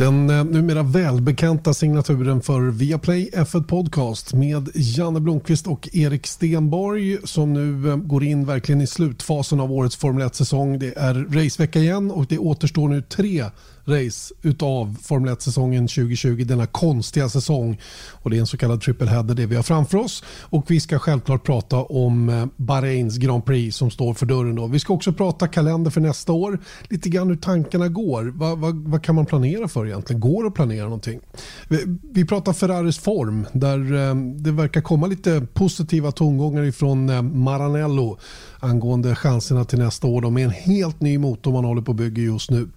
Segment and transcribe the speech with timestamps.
[0.00, 7.18] Den eh, numera välbekanta signaturen för Viaplay F1 Podcast med Janne Blomqvist och Erik Stenborg
[7.24, 10.78] som nu eh, går in verkligen i slutfasen av årets Formel 1-säsong.
[10.78, 13.44] Det är racevecka igen och det återstår nu tre
[13.84, 17.80] race utav Formel 1-säsongen 2020, denna konstiga säsong.
[18.12, 20.24] Och det är en så kallad triple header det vi har framför oss.
[20.40, 24.54] Och vi ska självklart prata om eh, Bahrains Grand Prix som står för dörren.
[24.54, 24.66] Då.
[24.66, 28.32] Vi ska också prata kalender för nästa år, lite grann hur tankarna går.
[28.34, 30.20] Vad, vad, vad kan man planera för egentligen?
[30.20, 31.20] Går det att planera någonting?
[31.68, 37.22] Vi, vi pratar Ferraris form där eh, det verkar komma lite positiva tongångar ifrån eh,
[37.22, 38.18] Maranello
[38.60, 40.20] angående chanserna till nästa år.
[40.20, 42.68] De är en helt ny motor man håller på att bygga just nu.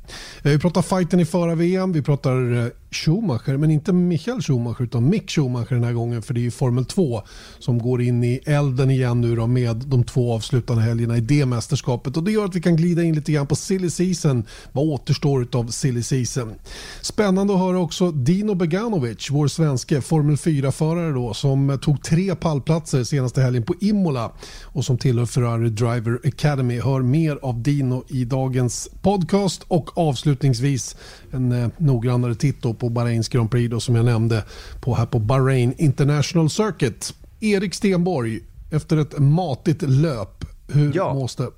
[0.44, 5.10] Eh, vi pratar fighten i förra-VM, vi pratar eh, Schumacher, men inte Michael Schumacher utan
[5.10, 7.22] Mick Schumacher den här gången för det är ju Formel 2
[7.60, 11.46] som går in i elden igen nu då med de två avslutande helgerna i det
[11.46, 14.44] mästerskapet och det gör att vi kan glida in lite grann på silly season.
[14.72, 16.54] Vad återstår av silly season?
[17.02, 23.04] Spännande att höra också Dino Beganovic, vår svenske Formel 4-förare då som tog tre pallplatser
[23.04, 24.32] senaste helgen på Imola
[24.64, 26.80] och som tillhör Ferrari Driver Academy.
[26.80, 30.96] Hör mer av Dino i dagens podcast och avslutningsvis
[31.34, 34.44] en eh, noggrannare titt på Bahrains Grand Prix då, som jag nämnde
[34.82, 37.14] på, här på Bahrain International Circuit.
[37.40, 38.40] Erik Stenborg,
[38.72, 41.50] efter ett matigt löp, hur ja, mås det?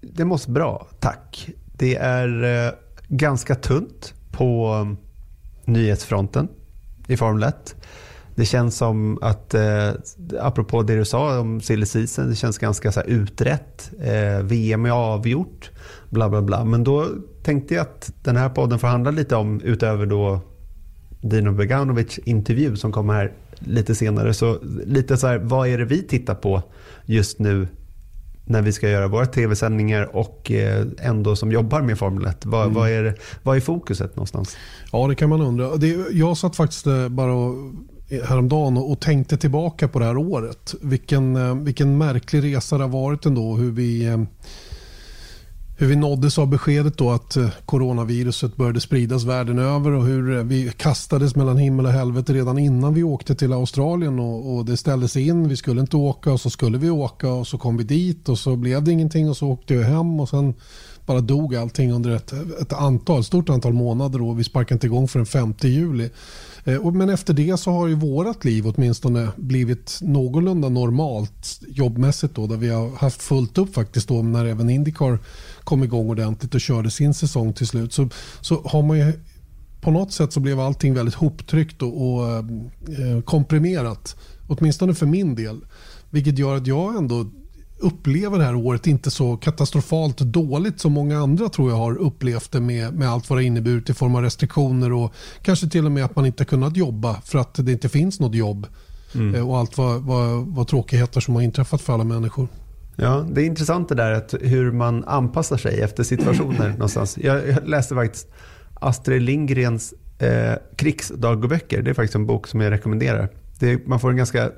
[0.00, 1.48] Det måste bra, tack.
[1.78, 2.72] Det är eh,
[3.08, 4.96] ganska tunt på um,
[5.64, 6.48] nyhetsfronten
[7.06, 7.74] i Formel 1.
[8.34, 9.90] Det känns som att, eh,
[10.40, 13.90] apropå det du sa om silly season, det känns ganska så utrett.
[14.00, 15.70] Eh, VM är avgjort,
[16.14, 16.64] bla bla bla.
[16.64, 17.06] Men då
[17.42, 20.40] tänkte jag att den här podden får handla lite om, utöver då
[21.20, 24.34] Dino Beganovic intervju som kommer här lite senare.
[24.34, 26.62] Så lite så här, vad är det vi tittar på
[27.04, 27.68] just nu
[28.44, 32.46] när vi ska göra våra tv-sändningar och eh, ändå som jobbar med Formel 1?
[32.46, 32.74] Vad, mm.
[32.74, 34.56] vad, är, vad är fokuset någonstans?
[34.92, 35.76] Ja, det kan man undra.
[35.76, 37.54] Det, jag satt faktiskt eh, bara och,
[38.08, 40.74] eh, häromdagen och, och tänkte tillbaka på det här året.
[40.80, 43.56] Vilken, vilken märklig resa det har varit ändå.
[43.56, 44.26] Hur vi
[45.76, 50.36] hur vi nåddes av beskedet då att eh, coronaviruset började spridas världen över och hur
[50.36, 54.64] eh, vi kastades mellan himmel och helvete redan innan vi åkte till Australien och, och
[54.64, 55.48] det ställdes in.
[55.48, 58.38] Vi skulle inte åka och så skulle vi åka och så kom vi dit och
[58.38, 60.54] så blev det ingenting och så åkte vi hem och sen
[61.06, 65.08] bara dog allting under ett, ett antal, stort antal månader och vi sparkade inte igång
[65.08, 66.10] för den 5 juli.
[66.64, 72.46] Eh, men efter det så har ju vårat liv åtminstone blivit någorlunda normalt jobbmässigt då
[72.46, 75.18] där vi har haft fullt upp faktiskt då när även Indycar
[75.64, 78.08] kom igång ordentligt och körde sin säsong till slut så,
[78.40, 79.12] så har man ju
[79.80, 84.16] på något sätt så blev allting väldigt hoptryckt och, och eh, komprimerat.
[84.46, 85.60] Åtminstone för min del.
[86.10, 87.26] Vilket gör att jag ändå
[87.84, 92.52] upplever det här året inte så katastrofalt dåligt som många andra tror jag har upplevt
[92.52, 95.12] det med, med allt vad det inneburit i form av restriktioner och
[95.42, 98.34] kanske till och med att man inte kunnat jobba för att det inte finns något
[98.34, 98.66] jobb.
[99.14, 99.34] Mm.
[99.34, 102.48] Eh, och allt vad, vad, vad tråkigheter som har inträffat för alla människor.
[102.96, 107.18] Ja, det är intressant det där att hur man anpassar sig efter situationer någonstans.
[107.18, 108.28] Jag, jag läste faktiskt
[108.74, 111.82] Astrid Lindgrens eh, krigsdagböcker.
[111.82, 113.28] Det är faktiskt en bok som jag rekommenderar.
[113.58, 114.50] Det, man får en ganska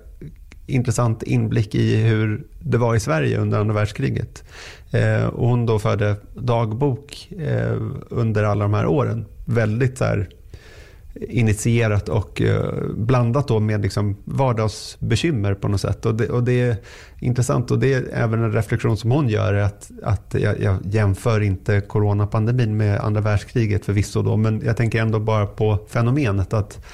[0.67, 4.45] intressant inblick i hur det var i Sverige under andra världskriget.
[4.91, 7.77] Eh, och hon då förde dagbok eh,
[8.09, 9.27] under alla de här åren.
[9.45, 10.29] Väldigt så här,
[11.21, 16.07] initierat och eh, blandat då med liksom vardagsbekymmer på något sätt.
[16.07, 16.77] Och det, och det, är
[17.21, 21.41] intressant och det är även en reflektion som hon gör att, att jag, jag jämför
[21.41, 26.85] inte coronapandemin med andra världskriget förvisso då, men jag tänker ändå bara på fenomenet att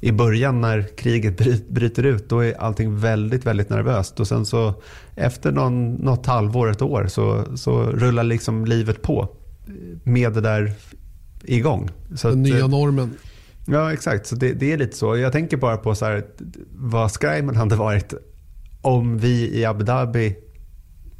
[0.00, 4.74] i början när kriget bryter ut då är allting väldigt, väldigt nervöst och sen så
[5.14, 9.28] efter någon, något halvår, ett år så, så rullar liksom livet på
[10.04, 10.72] med det där
[11.44, 11.90] igång.
[12.16, 13.10] Så Den att, nya normen.
[13.66, 14.26] Ja, exakt.
[14.26, 15.16] Så det, det, är lite så.
[15.16, 16.24] Jag tänker bara på så här,
[16.72, 18.14] vad skrajmen hade varit
[18.82, 20.36] om vi i Abu Dhabi,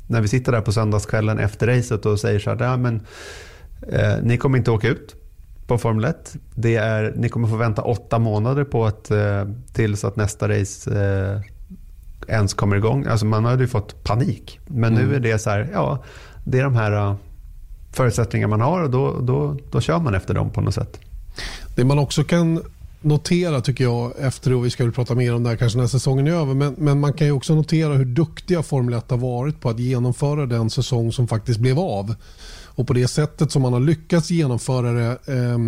[0.08, 3.06] när vi sitter där på söndagskvällen efter racet och säger så här, men,
[3.88, 5.19] eh, ni kommer inte åka ut
[5.70, 6.36] på Formel 1.
[6.54, 10.90] Det är, ni kommer få vänta åtta månader på att, eh, tills att nästa race
[10.90, 11.40] eh,
[12.34, 13.06] ens kommer igång.
[13.06, 14.60] Alltså man hade ju fått panik.
[14.66, 15.08] Men mm.
[15.08, 16.04] nu är det så här, ja,
[16.44, 17.14] det är de här uh,
[17.92, 21.00] förutsättningar man har och då, då, då kör man efter dem på något sätt.
[21.76, 22.62] Det man också kan
[23.00, 25.86] notera tycker jag efter och vi ska väl prata mer om det här kanske när
[25.86, 29.18] säsongen är över men, men man kan ju också notera hur duktiga Formel 1 har
[29.18, 32.14] varit på att genomföra den säsong som faktiskt blev av
[32.80, 35.58] och på det sättet som man har lyckats genomföra det eh,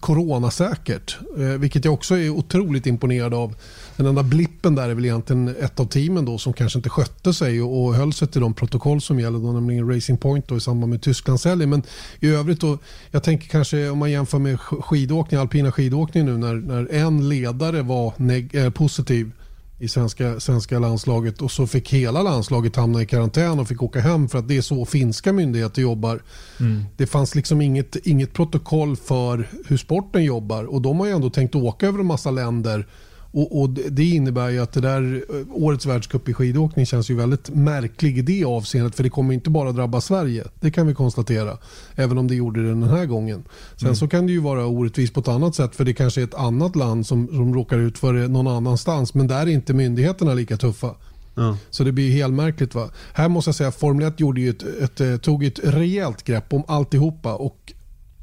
[0.00, 1.18] coronasäkert.
[1.38, 3.54] Eh, vilket jag också är otroligt imponerad av.
[3.96, 7.34] Den enda blippen där är väl egentligen ett av teamen då som kanske inte skötte
[7.34, 10.56] sig och, och höll sig till de protokoll som gäller, då, nämligen Racing Point då,
[10.56, 11.70] i samband med Tysklandshelgen.
[11.70, 11.82] Men
[12.20, 12.78] i övrigt, då,
[13.10, 17.82] jag tänker kanske om man jämför med skidåkning, alpina skidåkning nu när, när en ledare
[17.82, 19.32] var neg- äh, positiv
[19.80, 24.00] i svenska, svenska landslaget och så fick hela landslaget hamna i karantän och fick åka
[24.00, 26.22] hem för att det är så finska myndigheter jobbar.
[26.60, 26.84] Mm.
[26.96, 31.30] Det fanns liksom inget, inget protokoll för hur sporten jobbar och de har ju ändå
[31.30, 32.86] tänkt åka över en massa länder
[33.32, 37.14] och, och, Det innebär ju att det där eh, årets världscup i skidåkning känns ju
[37.14, 38.94] väldigt märklig i det avseendet.
[38.94, 40.44] För det kommer inte bara drabba Sverige.
[40.60, 41.58] Det kan vi konstatera.
[41.94, 43.44] Även om det gjorde det den här gången.
[43.76, 43.96] Sen mm.
[43.96, 45.76] så kan det ju vara orättvist på ett annat sätt.
[45.76, 49.14] För det kanske är ett annat land som, som råkar ut för det någon annanstans.
[49.14, 50.94] Men där är inte myndigheterna lika tuffa.
[51.34, 51.56] Ja.
[51.70, 52.74] Så det blir helt märkligt.
[52.74, 52.90] Va?
[53.12, 56.22] Här måste jag säga att Formel 1 gjorde ju ett, ett, ett, tog ett rejält
[56.22, 57.34] grepp om alltihopa.
[57.34, 57.72] Och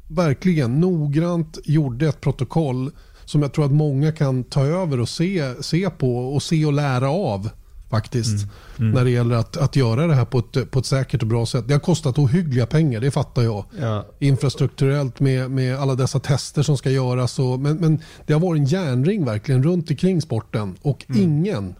[0.08, 2.90] verkligen noggrant gjorde ett protokoll
[3.28, 6.72] som jag tror att många kan ta över och se, se på och se och
[6.72, 7.50] lära av
[7.90, 8.34] faktiskt.
[8.34, 8.50] Mm.
[8.78, 8.92] Mm.
[8.92, 11.46] När det gäller att, att göra det här på ett, på ett säkert och bra
[11.46, 11.64] sätt.
[11.68, 13.64] Det har kostat ohyggliga pengar, det fattar jag.
[13.80, 14.06] Ja.
[14.18, 17.38] Infrastrukturellt med, med alla dessa tester som ska göras.
[17.38, 20.76] Och, men, men det har varit en järnring verkligen runt omkring sporten.
[20.82, 21.22] Och mm.
[21.22, 21.74] ingen,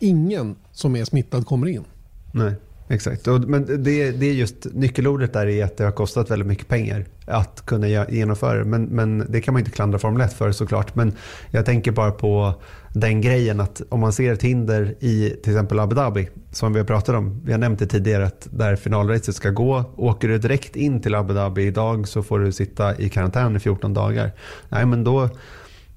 [0.00, 1.84] ingen som är smittad kommer in.
[2.32, 2.54] Nej.
[2.92, 6.48] Exakt, och, men det, det är just nyckelordet där är att det har kostat väldigt
[6.48, 8.64] mycket pengar att kunna genomföra det.
[8.64, 10.94] Men, men det kan man inte klandra Formel 1 för såklart.
[10.94, 11.12] Men
[11.50, 12.54] jag tänker bara på
[12.94, 16.78] den grejen att om man ser ett hinder i till exempel Abu Dhabi, som vi
[16.78, 20.38] har pratat om, vi har nämnt det tidigare, att där finalracet ska gå, åker du
[20.38, 24.32] direkt in till Abu Dhabi idag så får du sitta i karantän i 14 dagar.
[24.68, 25.28] Nej, men då,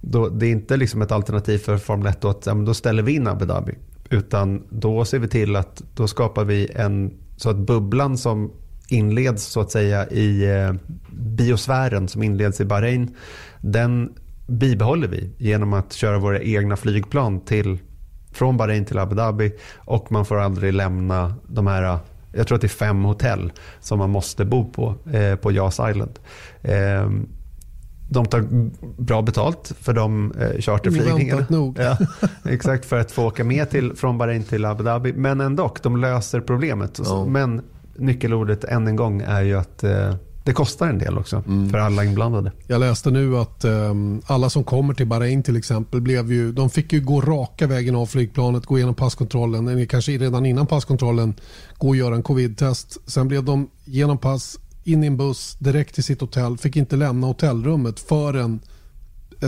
[0.01, 3.03] då, det är inte liksom ett alternativ för Formel 1 då att ja, då ställer
[3.03, 3.73] vi in Abu Dhabi.
[4.09, 8.51] Utan då ser vi till att då skapar vi en, så att bubblan som
[8.89, 10.73] inleds så att säga i eh,
[11.11, 13.15] biosfären som inleds i Bahrain,
[13.61, 14.13] den
[14.47, 17.77] bibehåller vi genom att köra våra egna flygplan till,
[18.31, 21.99] från Bahrain till Abu Dhabi och man får aldrig lämna de här
[22.35, 25.79] jag tror att det är fem hotell som man måste bo på eh, på Yas
[25.89, 26.19] Island.
[26.61, 27.09] Eh,
[28.09, 28.69] de tar
[29.01, 31.45] bra betalt för de eh, charterflygningarna.
[31.49, 31.79] nog.
[31.79, 31.97] Ja,
[32.49, 35.13] exakt, för att få åka med till, från Bahrain till Abu Dhabi.
[35.13, 36.99] Men ändå, de löser problemet.
[37.05, 37.25] Ja.
[37.25, 37.61] Men
[37.95, 40.15] nyckelordet än en gång är ju att eh,
[40.45, 41.69] det kostar en del också mm.
[41.69, 42.51] för alla inblandade.
[42.67, 43.93] Jag läste nu att eh,
[44.25, 47.95] alla som kommer till Bahrain till exempel blev ju, de fick ju gå raka vägen
[47.95, 51.33] av flygplanet, gå igenom passkontrollen, eller kanske redan innan passkontrollen
[51.77, 52.97] gå och göra en covid-test.
[53.05, 56.57] Sen blev de genom pass in i en buss direkt till sitt hotell.
[56.57, 58.59] Fick inte lämna hotellrummet förrän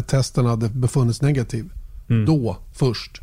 [0.08, 1.70] testen hade befunnits negativ.
[2.10, 2.26] Mm.
[2.26, 3.22] Då först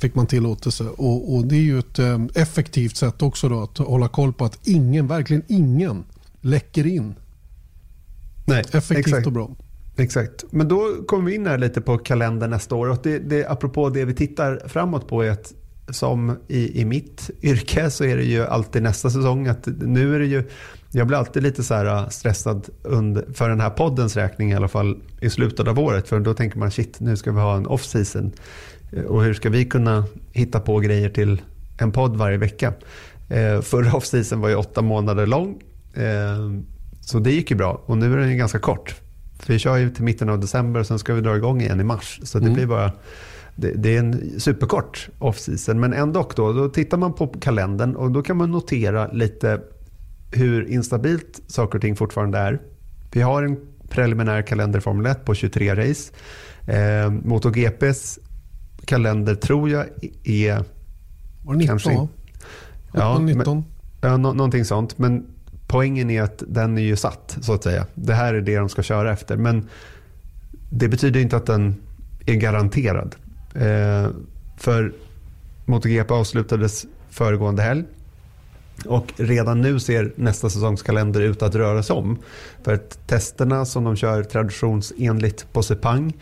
[0.00, 0.84] fick man tillåtelse.
[0.84, 4.44] Och, och, det är ju ett eh, effektivt sätt också då att hålla koll på
[4.44, 6.04] att ingen, verkligen ingen,
[6.40, 7.14] läcker in.
[8.46, 9.26] Nej, Effektivt exakt.
[9.26, 9.50] och bra.
[9.96, 10.44] Exakt.
[10.50, 12.88] Men då kommer vi in här lite på kalendern nästa år.
[12.88, 15.52] Och det, det, apropå det vi tittar framåt på är att
[15.88, 19.46] som i, i mitt yrke så är det ju alltid nästa säsong.
[19.46, 20.44] Att nu är det ju
[20.90, 24.68] jag blir alltid lite så äh, stressad under, för den här poddens räkning i alla
[24.68, 26.08] fall i slutet av året.
[26.08, 28.32] För då tänker man shit, nu ska vi ha en off-season.
[28.92, 31.42] Eh, och hur ska vi kunna hitta på grejer till
[31.78, 32.72] en podd varje vecka?
[33.28, 35.62] Eh, förra off-season var ju åtta månader lång.
[35.94, 36.62] Eh,
[37.00, 38.94] så det gick ju bra och nu är den ju ganska kort.
[39.38, 41.80] För vi kör ju till mitten av december och sen ska vi dra igång igen
[41.80, 42.20] i mars.
[42.22, 42.54] Så det mm.
[42.54, 42.92] blir bara
[43.56, 45.80] det, det, är en superkort off-season.
[45.80, 49.60] Men ändå då, då tittar man på kalendern och då kan man notera lite
[50.32, 52.60] hur instabilt saker och ting fortfarande är.
[53.12, 53.56] Vi har en
[53.88, 56.12] preliminär kalender Formel 1 på 23 race.
[56.66, 58.18] Eh, MotoGPs
[58.84, 59.86] kalender tror jag
[60.24, 60.64] är...
[61.44, 61.66] Var det 19?
[61.66, 62.08] Kanske,
[62.92, 63.64] ja, 19?
[64.00, 64.98] ja, nå, någonting sånt.
[64.98, 65.26] Men
[65.66, 67.86] poängen är att den är ju satt så att säga.
[67.94, 69.36] Det här är det de ska köra efter.
[69.36, 69.68] Men
[70.70, 71.74] det betyder inte att den
[72.26, 73.16] är garanterad.
[73.60, 74.10] Eh,
[74.56, 74.92] för
[75.64, 77.84] MotoGP avslutades föregående helg.
[78.86, 82.18] Och redan nu ser nästa säsongskalender ut att röra sig om.
[82.64, 86.12] För att testerna som de kör traditionsenligt på Sepang,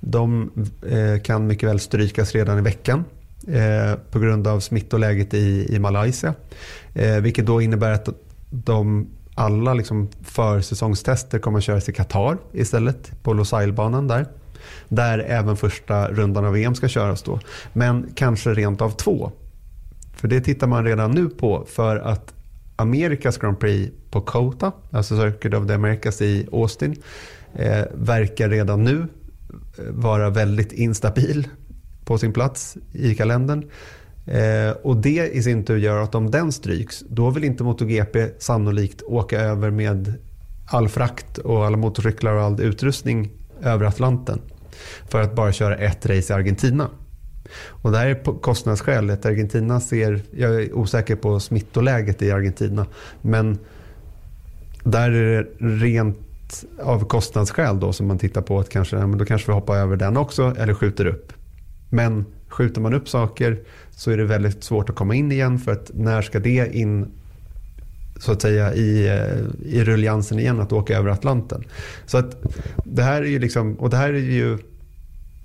[0.00, 0.50] de
[0.88, 3.04] eh, kan mycket väl strykas redan i veckan.
[3.48, 6.34] Eh, på grund av smittoläget i, i Malaysia.
[6.94, 8.08] Eh, vilket då innebär att
[8.50, 14.26] de alla liksom försäsongstester kommer att köras i Qatar istället, på Losailbanan där.
[14.88, 17.40] Där även första rundan av VM ska köras då.
[17.72, 19.32] Men kanske rent av två.
[20.16, 22.34] För det tittar man redan nu på för att
[22.76, 26.96] Amerikas Grand Prix på Kota, alltså Circuit of the Americas i Austin,
[27.54, 29.06] eh, verkar redan nu
[29.78, 31.48] eh, vara väldigt instabil
[32.04, 33.70] på sin plats i kalendern.
[34.26, 38.30] Eh, och det i sin tur gör att om den stryks, då vill inte MotoGP
[38.38, 40.14] sannolikt åka över med
[40.66, 43.30] all frakt och alla motorcyklar och all utrustning
[43.62, 44.40] över Atlanten
[45.08, 46.88] för att bara köra ett race i Argentina.
[47.68, 49.26] Och det här är kostnadsskälet.
[49.26, 52.86] Argentina ser, jag är osäker på smittoläget i Argentina,
[53.22, 53.58] men
[54.84, 56.18] där är det rent
[56.82, 59.96] av kostnadsskäl då som man tittar på att kanske, men då kanske vi hoppar över
[59.96, 61.32] den också eller skjuter upp.
[61.90, 65.72] Men skjuter man upp saker så är det väldigt svårt att komma in igen för
[65.72, 67.10] att när ska det in
[68.20, 71.64] så att säga i, eh, i rulliansen igen att åka över Atlanten.
[72.06, 72.36] Så att
[72.84, 74.58] det här är ju liksom, och det här är ju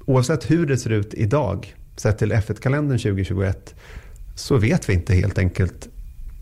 [0.05, 3.75] oavsett hur det ser ut idag sett till F1-kalendern 2021
[4.35, 5.88] så vet vi inte helt enkelt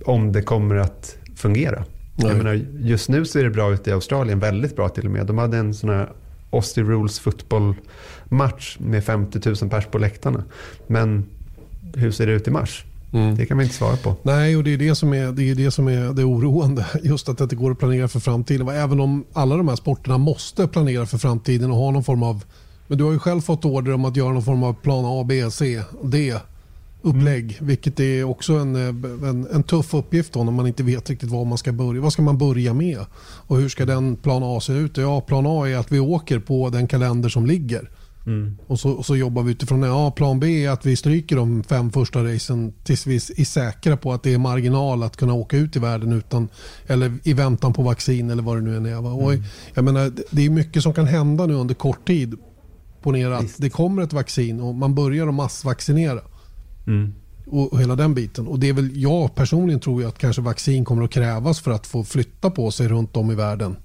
[0.06, 1.86] om det kommer att fungera.
[2.16, 5.26] Jag menar, just nu ser det bra ut i Australien, väldigt bra till och med.
[5.26, 6.10] De hade en sån här
[6.50, 10.44] Aussie Rules fotbollmatch med 50 000 pers på läktarna.
[10.88, 11.26] Men
[11.96, 12.86] hur ser det ut i mars?
[13.14, 13.36] Mm.
[13.36, 14.16] Det kan vi inte svara på.
[14.24, 16.86] Nej, och det är det som är det, är det, som är det oroande.
[17.04, 18.68] Just att det inte går att planera för framtiden.
[18.68, 22.44] Även om alla de här sporterna måste planera för framtiden och ha någon form av...
[22.88, 25.26] Men du har ju själv fått order om att göra någon form av plan A,
[25.28, 26.36] B, C, D
[27.02, 27.44] upplägg.
[27.44, 27.68] Mm.
[27.68, 31.48] Vilket är också en, en, en, tuff uppgift då när man inte vet riktigt vad
[31.48, 32.02] man ska börja.
[32.02, 33.06] Vad ska man börja med?
[33.20, 34.98] Och hur ska den plan A se ut?
[34.98, 37.90] Ja, plan A är att vi åker på den kalender som ligger.
[38.28, 38.58] Mm.
[38.68, 39.88] Och, så, och, så, jobbar vi utifrån det.
[39.88, 43.98] Ja, plan B är att vi stryker de fem första racen tills vi är säkra
[43.98, 46.50] på att det är marginal att kunna åka ut i världen utan,
[46.88, 49.06] eller i väntan på vaccin eller vad det nu än är.
[49.06, 49.46] Och mm.
[49.74, 52.36] jag menar, det är mycket som kan hända nu under kort tid.
[53.02, 56.20] Ponera att det kommer ett vaccin och man börjar att massvaccinera.
[56.88, 57.14] Mm.
[57.46, 58.48] Och, och hela den biten.
[58.48, 61.72] Och det är väl jag personligen tror jag att kanske vaccin kommer att krävas för
[61.72, 63.76] att få flytta på sig runt om i världen.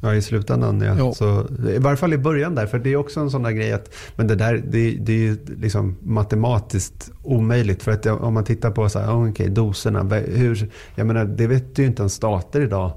[0.00, 0.94] Ja, i slutändan ja.
[0.98, 1.12] ja.
[1.12, 3.72] Så, I varje fall i början där, för det är också en sån där grej
[3.72, 7.82] att men det där det, det är ju liksom matematiskt omöjligt.
[7.82, 11.46] För att om man tittar på så här, oh, okay, doserna, hur, jag menar, det
[11.46, 12.92] vet ju inte ens stater idag.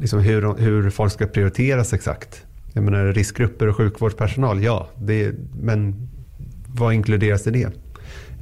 [0.00, 2.42] Liksom hur, hur folk ska prioriteras exakt.
[2.72, 4.88] Jag menar riskgrupper och sjukvårdspersonal, ja.
[4.98, 6.08] Det, men
[6.66, 7.70] vad inkluderas i det?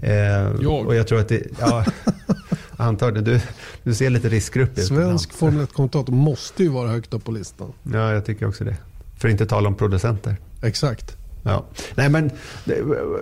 [0.02, 0.12] Eh,
[0.60, 0.86] jag?
[0.86, 1.84] Och jag tror att det, ja,
[2.76, 3.24] antagligen.
[3.24, 3.40] Du,
[3.82, 4.84] du ser lite riskgrupp ut.
[4.84, 7.72] Svensk Formel 1-kommentator måste ju vara högt upp på listan.
[7.92, 8.76] Ja, jag tycker också det.
[9.18, 10.36] För att inte tala om producenter.
[10.62, 11.16] Exakt.
[11.42, 11.64] Ja.
[11.94, 12.30] Nej, men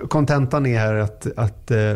[0.08, 1.94] kontentan är här att, att eh,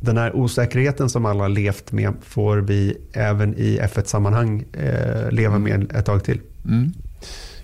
[0.00, 5.58] den här osäkerheten som alla har levt med får vi även i F1-sammanhang eh, leva
[5.58, 6.40] med ett tag till.
[6.64, 6.92] Mm.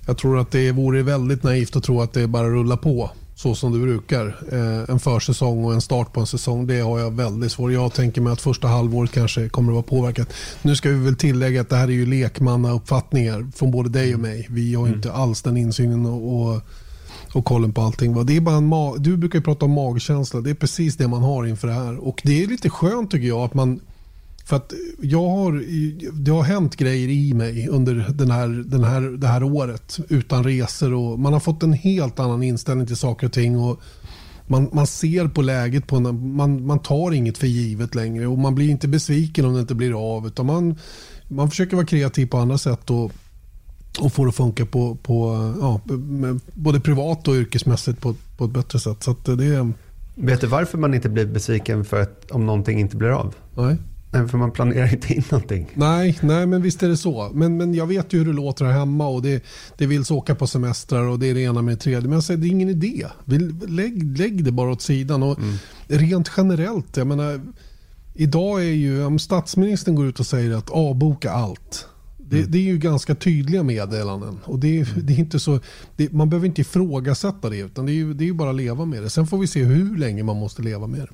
[0.06, 3.54] Jag tror att det vore väldigt naivt att tro att det bara rullar på så
[3.54, 4.26] som det brukar.
[4.52, 7.72] Eh, en försäsong och en start på en säsong, det har jag väldigt svårt.
[7.72, 10.32] Jag tänker mig att första halvåret kanske kommer att vara påverkat.
[10.62, 14.20] Nu ska vi väl tillägga att det här är ju lekmannauppfattningar från både dig och
[14.20, 14.46] mig.
[14.50, 14.94] Vi har mm.
[14.94, 16.62] inte alls den insynen och, och,
[17.32, 18.26] och kollen på allting.
[18.26, 20.40] Det är bara en du brukar ju prata om magkänsla.
[20.40, 22.08] Det är precis det man har inför det här.
[22.08, 23.80] Och det är lite skönt tycker jag att man
[24.48, 25.64] för att jag har,
[26.12, 30.44] det har hänt grejer i mig under den här, den här, det här året utan
[30.44, 30.94] resor.
[30.94, 33.58] Och man har fått en helt annan inställning till saker och ting.
[33.58, 33.80] Och
[34.46, 38.38] man, man ser på läget, på en, man, man tar inget för givet längre och
[38.38, 40.26] man blir inte besviken om det inte blir av.
[40.26, 40.76] Utan man,
[41.28, 43.12] man försöker vara kreativ på andra sätt och,
[44.00, 45.80] och få det att funka på, på, ja,
[46.54, 49.02] både privat och yrkesmässigt på, på ett bättre sätt.
[49.02, 49.72] Så det,
[50.14, 53.34] Vet du varför man inte blir besviken för att, om någonting inte blir av?
[53.56, 53.76] Nej.
[54.10, 55.70] Nej, för man planerar inte in någonting.
[55.74, 57.30] Nej, nej, men visst är det så.
[57.34, 59.44] Men, men jag vet ju hur det låter här hemma och det,
[59.78, 62.00] det vill åka på semestrar och det är det ena med det tredje.
[62.00, 63.06] Men jag säger, det är ingen idé.
[63.68, 65.22] Lägg, lägg det bara åt sidan.
[65.22, 65.56] Och mm.
[65.86, 67.40] Rent generellt, jag menar,
[68.14, 71.86] idag är ju, om statsministern går ut och säger att avboka allt.
[72.30, 72.50] Det, mm.
[72.50, 74.38] det, är ju ganska tydliga meddelanden.
[74.44, 74.88] Och det, mm.
[74.96, 75.60] det är inte så,
[75.96, 78.56] det, man behöver inte ifrågasätta det utan det är, ju, det är ju bara att
[78.56, 79.10] leva med det.
[79.10, 81.08] Sen får vi se hur länge man måste leva med det.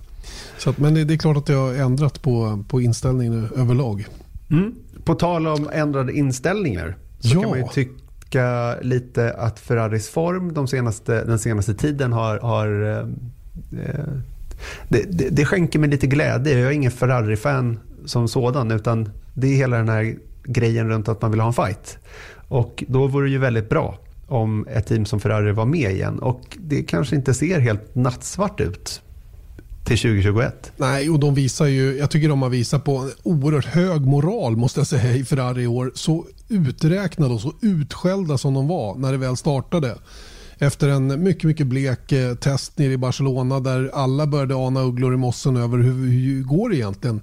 [0.58, 4.06] Så att, men det, är klart att det har ändrat på, på inställningen överlag.
[4.50, 4.74] Mm.
[5.04, 7.40] På tal om ändrade inställningar så ja.
[7.40, 12.82] kan man ju tycka lite att Ferraris form de senaste, den senaste tiden har, har
[12.82, 12.98] eh,
[13.84, 14.04] eh,
[14.88, 16.58] det, det, det skänker mig lite glädje.
[16.58, 21.22] Jag är ingen Ferrari-fan som sådan utan det är hela den här grejen runt att
[21.22, 21.98] man vill ha en fight.
[22.48, 23.98] Och då vore det ju väldigt bra
[24.28, 26.18] om ett team som Ferrari var med igen.
[26.18, 29.00] Och det kanske inte ser helt nattsvart ut
[29.84, 30.72] till 2021.
[30.76, 34.56] Nej, och de visar ju, jag tycker de har visat på en oerhört hög moral
[34.56, 35.92] måste jag säga i Ferrari i år.
[35.94, 39.96] Så uträknade och så utskällda som de var när det väl startade.
[40.58, 45.14] Efter en mycket, mycket blek eh, test nere i Barcelona där alla började ana ugglor
[45.14, 47.20] i mossen över hur, hur går det egentligen.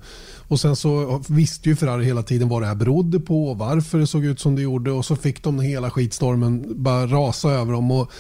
[0.48, 4.00] Och sen så visste ju Ferrari hela tiden vad det här berodde på och varför
[4.00, 7.74] det såg ut som det gjorde och så fick de hela skitstormen bara rasa över
[7.74, 7.92] dem.
[7.92, 8.12] Och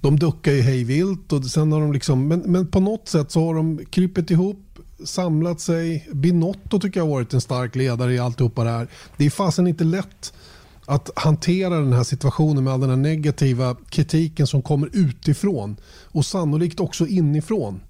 [0.00, 3.46] de duckar ju hejvilt och sen har de liksom, men, men på något sätt så
[3.46, 6.08] har de krypit ihop, samlat sig.
[6.12, 8.88] Binotto tycker jag har varit en stark ledare i alltihopa det här.
[9.16, 10.32] Det är fasen inte lätt
[10.86, 16.26] att hantera den här situationen med all den här negativa kritiken som kommer utifrån och
[16.26, 17.80] sannolikt också inifrån.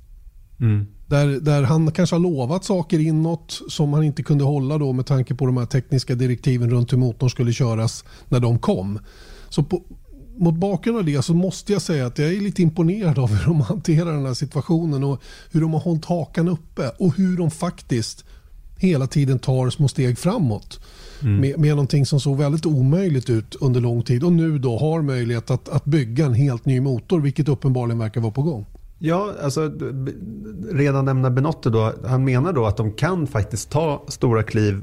[0.60, 0.86] Mm.
[1.06, 5.06] Där, där han kanske har lovat saker inåt som han inte kunde hålla då med
[5.06, 8.98] tanke på de här tekniska direktiven runt hur motorn skulle köras när de kom.
[9.48, 9.82] Så på,
[10.36, 13.44] mot bakgrund av det så måste jag säga att jag är lite imponerad av hur
[13.46, 17.50] de hanterar den här situationen och hur de har hållit hakan uppe och hur de
[17.50, 18.24] faktiskt
[18.78, 20.80] hela tiden tar små steg framåt.
[21.22, 21.40] Mm.
[21.40, 25.02] Med, med någonting som såg väldigt omöjligt ut under lång tid och nu då har
[25.02, 28.66] möjlighet att, att bygga en helt ny motor vilket uppenbarligen verkar vara på gång.
[28.98, 29.72] Ja, alltså
[30.72, 31.92] redan nämna Benotto då.
[32.06, 34.82] Han menar då att de kan faktiskt ta stora kliv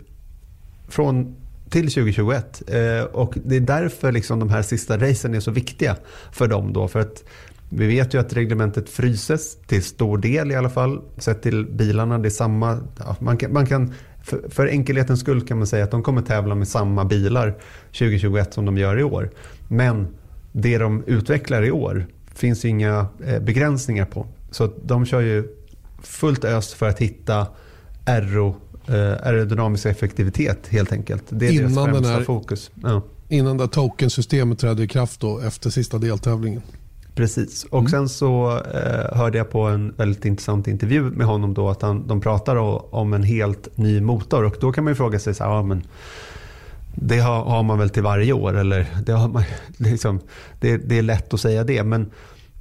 [0.88, 1.36] från
[1.70, 2.62] till 2021.
[2.68, 5.96] Eh, och det är därför liksom de här sista racen är så viktiga
[6.32, 6.88] för dem då.
[6.88, 7.24] För att
[7.70, 11.02] vi vet ju att reglementet fryses till stor del i alla fall.
[11.18, 12.80] Sett till bilarna, det är samma.
[13.00, 16.22] Ja, man kan, man kan för, för enkelhetens skull kan man säga att de kommer
[16.22, 19.32] tävla med samma bilar 2021 som de gör i år.
[19.68, 20.08] Men
[20.51, 24.28] det de utvecklar i år finns inga eh, begränsningar på.
[24.51, 25.48] Så de kör ju
[26.04, 27.48] fullt ös för att hitta
[28.06, 28.56] aero,
[28.88, 31.24] eh, aerodynamisk effektivitet helt enkelt.
[31.30, 32.72] Det är innan deras främsta här, fokus.
[32.84, 33.01] Ja.
[33.30, 36.62] Innan det tokensystemet trädde i kraft då, efter sista deltävlingen.
[37.15, 37.63] Precis.
[37.63, 37.91] Och mm.
[37.91, 42.08] sen så eh, hörde jag på en väldigt intressant intervju med honom då att han,
[42.08, 42.56] de pratar
[42.96, 44.44] om en helt ny motor.
[44.44, 45.84] Och då kan man ju fråga sig så här, ja, men
[46.96, 49.44] det har, har, man väl till varje år eller det, har man,
[49.77, 50.20] liksom,
[50.60, 51.84] det, det är lätt att säga det.
[51.84, 52.12] Men,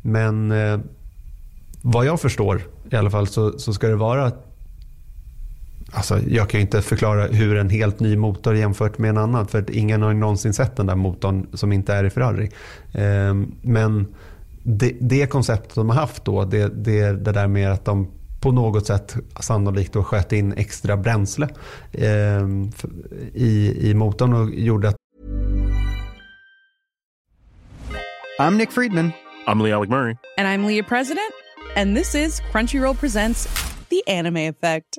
[0.02, 0.80] men eh,
[1.82, 4.32] vad jag förstår i alla fall så, så ska det vara
[5.92, 9.46] Alltså, jag kan ju inte förklara hur en helt ny motor jämfört med en annan.
[9.46, 12.50] För ingen har någonsin sett den där motorn som inte är i Ferrari.
[12.92, 14.06] Eh, men
[14.62, 18.08] det, det konceptet de har haft då, det, det är det där med att de
[18.40, 21.48] på något sätt sannolikt då sköt in extra bränsle
[21.92, 22.48] eh,
[23.34, 24.96] i, i motorn och gjorde att...
[28.40, 29.12] I'm Nick Friedman.
[29.46, 30.16] I'm Lee Alec Murray.
[30.38, 31.32] And I'm Leah President.
[31.76, 33.48] And this is Crunchyroll Presents
[33.88, 34.98] The Anime Effect.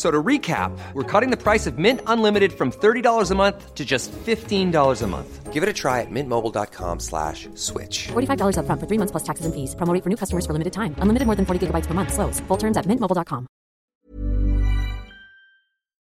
[0.00, 3.84] So to recap, we're cutting the price of Mint Unlimited from $30 a month to
[3.84, 5.52] just $15 a month.
[5.52, 8.08] Give it a try at mintmobile.com slash switch.
[8.08, 9.74] $45 up front for three months plus taxes and fees.
[9.74, 10.94] Promo for new customers for limited time.
[11.02, 12.14] Unlimited more than 40 gigabytes per month.
[12.14, 12.40] Slows.
[12.48, 13.46] Full terms at mintmobile.com.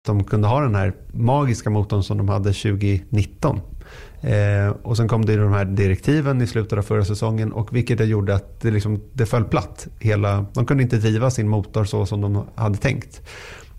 [0.05, 3.61] De kunde ha den här magiska motorn som de hade 2019.
[4.21, 7.97] Eh, och sen kom det de här direktiven i slutet av förra säsongen och vilket
[7.97, 9.87] det gjorde att det, liksom, det föll platt.
[9.99, 13.21] Hela, de kunde inte driva sin motor så som de hade tänkt.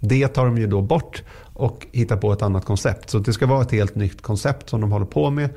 [0.05, 1.23] Det tar de ju då bort
[1.55, 3.11] och hittar på ett annat koncept.
[3.11, 5.51] Så det ska vara ett helt nytt koncept som de håller på med.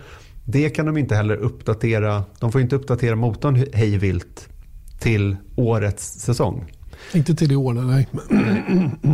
[0.44, 2.24] Det kan de inte heller uppdatera.
[2.40, 4.50] De får inte uppdatera motorn hej vilt
[5.00, 6.72] till årets säsong.
[7.14, 8.08] Inte till i år, nej.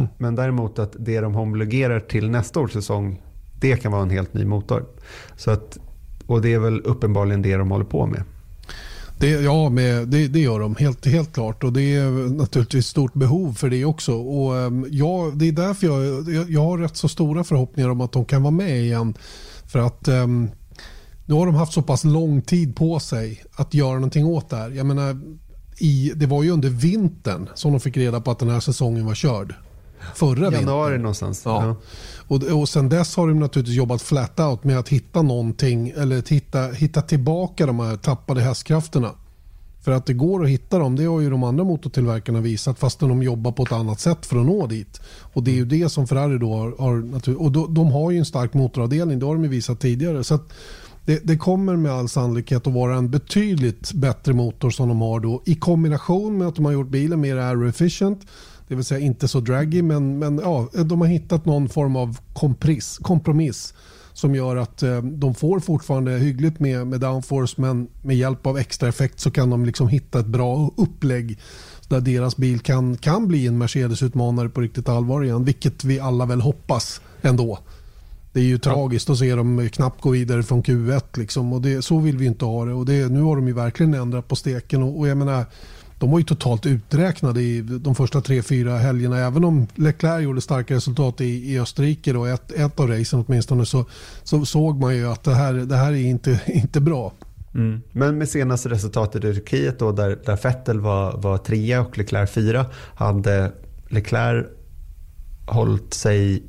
[0.17, 3.21] Men däremot att det de homologerar till nästa års säsong,
[3.59, 4.85] det kan vara en helt ny motor.
[5.35, 5.77] Så att,
[6.25, 8.23] och det är väl uppenbarligen det de håller på med.
[9.21, 13.13] Det, ja, med, det, det, gör de helt, helt klart och det är naturligtvis stort
[13.13, 14.13] behov för det också.
[14.13, 18.01] Och, ehm, ja, det är därför jag, jag, jag har rätt så stora förhoppningar om
[18.01, 19.13] att de kan vara med igen.
[19.65, 20.49] För att um,
[21.25, 24.55] nu har de haft så pass lång tid på sig att göra någonting åt det
[24.55, 24.69] här.
[24.69, 25.21] Jag menar,
[25.77, 29.05] i, det var ju under vintern som de fick reda på att den här säsongen
[29.05, 29.55] var körd.
[30.15, 30.53] Förra vintern.
[30.53, 31.41] Januari någonstans.
[31.45, 31.65] Ja.
[31.65, 31.75] ja.
[32.27, 36.29] Och, och sen dess har de naturligtvis jobbat flat out med att hitta någonting eller
[36.29, 39.11] hitta, hitta tillbaka de här tappade hästkrafterna.
[39.81, 43.09] För att det går att hitta dem, det har ju de andra motortillverkarna visat fastän
[43.09, 45.01] de jobbar på ett annat sätt för att nå dit.
[45.33, 48.17] Och det är ju det som Ferrari då har, har och då, de har ju
[48.17, 50.23] en stark motoravdelning, det har de ju visat tidigare.
[50.23, 50.39] Så
[51.05, 55.19] det, det, kommer med all sannolikhet att vara en betydligt bättre motor som de har
[55.19, 58.21] då i kombination med att de har gjort bilen mer aero efficient
[58.71, 62.17] Det vill säga inte så draggy men, men ja, de har hittat någon form av
[62.33, 63.73] kompromiss, kompromiss
[64.13, 68.57] som gör att eh, de får fortfarande hyggligt med, med downforce men med hjälp av
[68.57, 71.39] extra effekt så kan de liksom hitta ett bra upplägg
[71.87, 76.25] där deras bil kan, kan bli en Mercedes-utmanare på riktigt allvar igen, vilket vi alla
[76.25, 77.59] väl hoppas ändå.
[78.33, 81.81] Det är ju tragiskt att se dem knappt gå vidare från Q1 liksom, och det,
[81.81, 82.73] så vill vi inte ha det.
[82.73, 85.45] Och det, Nu har de ju verkligen ändrat på steken och, och jag menar
[86.01, 89.19] de var ju totalt uträknade i de första tre, fyra helgerna.
[89.19, 93.65] Även om Leclerc gjorde starka resultat i, i Österrike, då, ett, ett av racen åtminstone,
[93.65, 93.85] så,
[94.23, 97.13] så såg man ju att det här, det här är inte, inte bra.
[97.55, 97.81] Mm.
[97.91, 102.31] Men med senaste resultatet i Turkiet då, där, där Vettel var, var trea och Leclerc
[102.31, 103.51] fyra, hade
[103.89, 104.45] Leclerc
[105.47, 106.43] hållit sig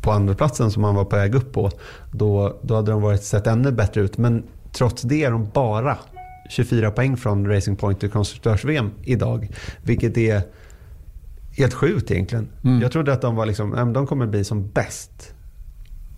[0.00, 1.70] på andra platsen som han var på väg upp på,
[2.12, 4.18] då, då hade de varit, sett ännu bättre ut.
[4.18, 4.42] Men
[4.72, 5.98] trots det är de bara
[6.48, 9.50] 24 poäng från Racing Point i konstruktörs-VM idag.
[9.82, 10.42] Vilket är
[11.58, 12.48] helt sjukt egentligen.
[12.64, 12.82] Mm.
[12.82, 15.34] Jag trodde att de var liksom, de kommer bli som bäst.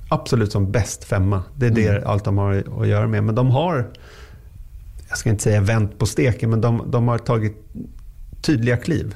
[0.09, 1.43] Absolut som bäst femma.
[1.57, 1.85] Det är mm.
[1.85, 3.25] det allt de har att göra med.
[3.25, 3.91] Men de har,
[5.09, 7.57] jag ska inte säga vänt på steken, men de, de har tagit
[8.43, 9.15] tydliga kliv.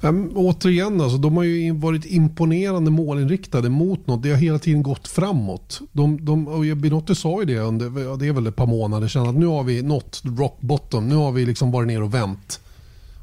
[0.00, 4.22] Um, återigen, alltså, de har ju varit imponerande målinriktade mot något.
[4.22, 5.80] Det har hela tiden gått framåt.
[5.92, 9.28] De, de, och Binotti sa ju det under, det är väl ett par månader sedan,
[9.28, 11.08] att nu har vi nått rock bottom.
[11.08, 12.60] Nu har vi liksom varit ner och vänt.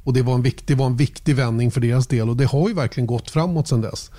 [0.04, 2.68] Och det var, en viktig, var en viktig vändning för deras del och det har
[2.68, 4.12] ju verkligen gått framåt sedan dess.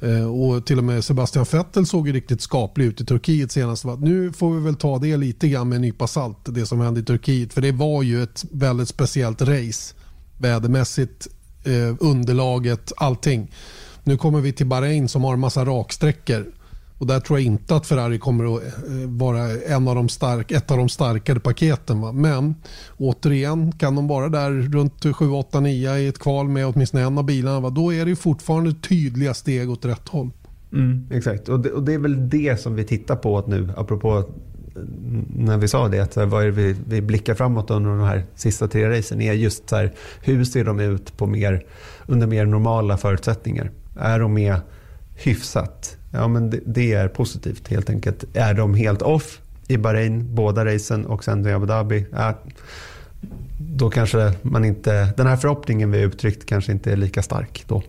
[0.00, 3.84] Ehm, och till och med Sebastian Vettel såg ju riktigt skaplig ut i Turkiet senast.
[3.98, 7.00] Nu får vi väl ta det lite grann med en nypa salt, det som hände
[7.00, 7.52] i Turkiet.
[7.52, 9.94] För det var ju ett väldigt speciellt race
[10.38, 11.28] vädermässigt,
[11.64, 13.50] eh, underlaget, allting.
[14.04, 16.46] Nu kommer vi till Bahrain som har en massa raksträckor.
[16.98, 20.50] Och där tror jag inte att Ferrari kommer att eh, vara en av de stark,
[20.50, 22.00] ett av de starkare paketen.
[22.00, 22.12] Va?
[22.12, 22.54] Men
[22.96, 27.18] återigen, kan de vara där runt 7, 8, 9 i ett kval med åtminstone en
[27.18, 27.70] av bilarna, va?
[27.70, 30.30] då är det fortfarande tydliga steg åt rätt håll.
[30.72, 34.24] Mm, exakt, och det, och det, är väl det som vi tittar på nu, apropå
[35.36, 38.24] när vi sa det, att vad är det vi, vi blickar framåt under de här
[38.34, 41.64] sista tre racen är just så här, hur ser de ut på mer,
[42.06, 43.70] under mer normala förutsättningar?
[43.98, 44.56] Är de med
[45.14, 45.96] hyfsat?
[46.10, 48.24] Ja, men det, det, är positivt helt enkelt.
[48.34, 52.06] Är de helt off i Bahrain, båda racen och sen i Abu Dhabi?
[52.12, 52.38] Ja,
[53.58, 57.82] då kanske man inte, den här förhoppningen vi uttryckt kanske inte är lika stark då.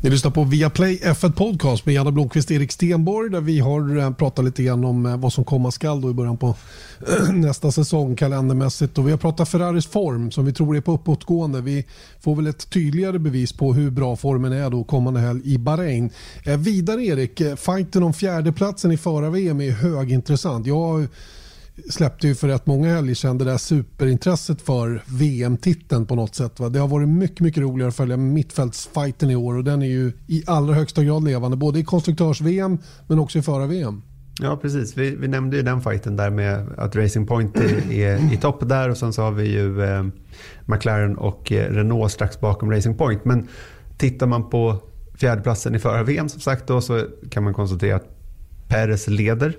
[0.00, 3.98] Ni lyssnar på Viaplay F1 Podcast med Janne Blomqvist och Erik Stenborg där vi har
[3.98, 6.54] eh, pratat lite grann om eh, vad som komma skall då i början på
[7.32, 8.98] nästa säsong kalendermässigt.
[8.98, 11.60] Och vi har pratat Ferraris form som vi tror är på uppåtgående.
[11.60, 11.86] Vi
[12.20, 16.10] får väl ett tydligare bevis på hur bra formen är då kommande helg i Bahrain.
[16.44, 20.66] Eh, vidare Erik, fighten om fjärdeplatsen i förar-VM är högintressant.
[20.66, 21.06] Jag
[21.90, 26.60] släppte ju för rätt många helger sedan det där superintresset för VM-titeln på något sätt.
[26.60, 26.68] Va?
[26.68, 30.12] Det har varit mycket, mycket roligare att följa mittfältsfighten i år och den är ju
[30.26, 34.02] i allra högsta grad levande både i konstruktörs-VM men också i förra-VM.
[34.40, 34.96] Ja, precis.
[34.96, 38.68] Vi, vi, nämnde ju den fighten där med att Racing Point är, är i topp
[38.68, 40.04] där och sen så har vi ju eh,
[40.66, 43.24] McLaren och eh, Renault strax bakom Racing Point.
[43.24, 43.48] Men
[43.96, 44.76] tittar man på
[45.14, 48.08] fjärdeplatsen i förra-VM som sagt då så kan man konstatera att
[48.68, 49.56] Perez leder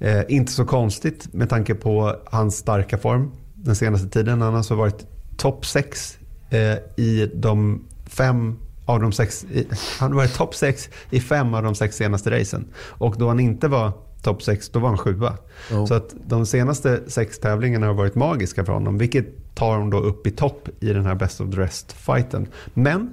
[0.00, 4.42] Eh, inte så konstigt med tanke på hans starka form den senaste tiden.
[4.42, 6.18] Han har alltså varit topp 6
[6.50, 6.58] eh,
[6.96, 9.66] i de fem av de sex, i,
[9.98, 12.66] han varit topp 6 i fem av de sex senaste racen.
[12.76, 15.36] Och då han inte var topp 6, då var han sjua.
[15.72, 15.86] Oh.
[15.86, 18.98] Så att de senaste sex tävlingarna har varit magiska för honom.
[18.98, 22.46] Vilket tar honom då upp i topp i den här Best of the Rest-fighten.
[22.74, 23.10] Men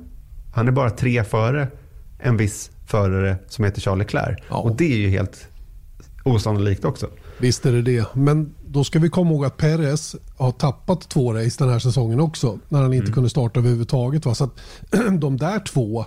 [0.54, 1.68] han är bara tre före
[2.20, 4.40] en viss förare som heter Charles Leclerc.
[4.50, 4.58] Oh.
[4.58, 5.48] Och det är ju helt
[6.28, 7.08] osannolikt också.
[7.38, 8.16] Visst är det det.
[8.16, 12.20] Men då ska vi komma ihåg att Perez har tappat två race den här säsongen
[12.20, 12.60] också.
[12.70, 13.14] När han inte mm.
[13.14, 14.26] kunde starta överhuvudtaget.
[14.26, 14.36] Va?
[14.36, 14.60] Så att
[15.20, 16.06] de där två,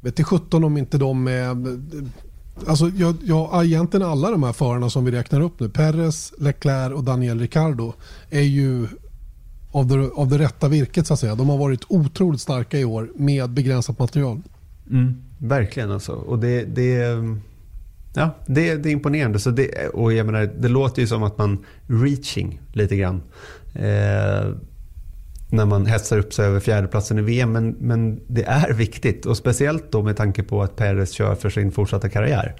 [0.00, 1.56] vet i 17 om inte de är...
[2.66, 6.94] Alltså jag, jag, egentligen alla de här förarna som vi räknar upp nu, Perez, Leclerc
[6.94, 7.92] och Daniel Ricciardo,
[8.30, 8.86] är ju
[9.72, 11.34] av det, av det rätta virket så att säga.
[11.34, 14.40] De har varit otroligt starka i år med begränsat material.
[14.90, 16.12] Mm, verkligen alltså.
[16.12, 17.24] Och det, det,
[18.14, 19.38] Ja, det, det är imponerande.
[19.38, 23.22] Så det, och jag menar, det låter ju som att man reaching lite grann.
[23.74, 24.52] Eh,
[25.50, 27.52] när man hetsar upp sig över fjärdeplatsen i VM.
[27.52, 31.50] Men, men det är viktigt och speciellt då med tanke på att Perez kör för
[31.50, 32.54] sin fortsatta karriär.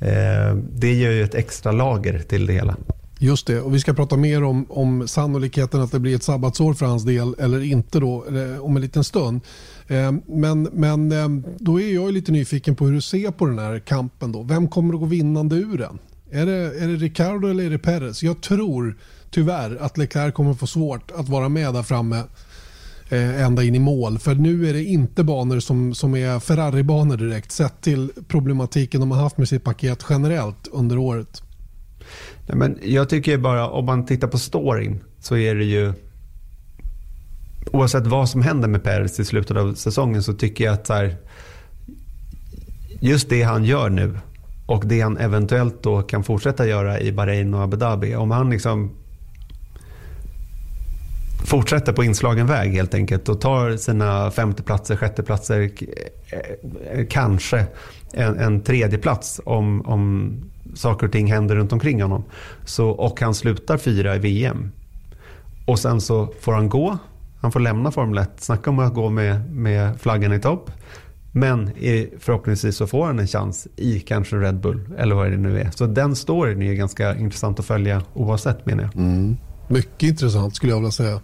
[0.00, 2.76] Eh, det gör ju ett extra lager till det hela.
[3.22, 6.74] Just det, och vi ska prata mer om, om sannolikheten att det blir ett sabbatsår
[6.74, 9.40] för hans del eller inte då, eh, om en liten stund.
[9.88, 13.58] Ehm, men, men ehm, då är jag lite nyfiken på hur du ser på den
[13.58, 14.32] här kampen.
[14.32, 14.42] Då.
[14.42, 15.98] Vem kommer att gå vinnande ur den?
[16.30, 18.22] Är det, är det Ricardo eller är det Perez?
[18.22, 18.98] Jag tror
[19.30, 22.22] tyvärr att Leclerc kommer få svårt att vara med där framme.
[23.08, 24.18] Eh, ända in i mål.
[24.18, 29.10] För nu är det inte banor som, som är Ferrari-banor direkt sett till problematiken de
[29.10, 31.42] har haft med sitt paket generellt under året.
[32.46, 35.92] Nej, men jag tycker bara om man tittar på storyn så är det ju
[37.72, 40.94] oavsett vad som händer med Perez i slutet av säsongen så tycker jag att så
[40.94, 41.16] här,
[43.00, 44.18] just det han gör nu
[44.66, 48.14] och det han eventuellt då kan fortsätta göra i Bahrain och Abu Dhabi.
[48.14, 48.90] Om han liksom
[51.44, 55.70] fortsätter på inslagen väg helt enkelt och tar sina femteplatser, sjätteplatser,
[56.92, 57.66] eh, kanske
[58.12, 60.34] en, en tredje plats om, om
[60.74, 62.24] saker och ting händer runt omkring honom.
[62.64, 64.72] Så, och han slutar fyra i VM.
[65.66, 66.98] Och sen så får han gå,
[67.40, 70.70] han får lämna Formel 1, snacka om att gå med, med flaggan i topp.
[71.32, 75.36] Men eh, förhoppningsvis så får han en chans i kanske Red Bull eller vad det
[75.36, 75.70] nu är.
[75.70, 78.96] Så den storyn är ganska intressant att följa oavsett menar jag.
[78.96, 79.36] Mm.
[79.68, 81.20] Mycket intressant skulle jag vilja säga.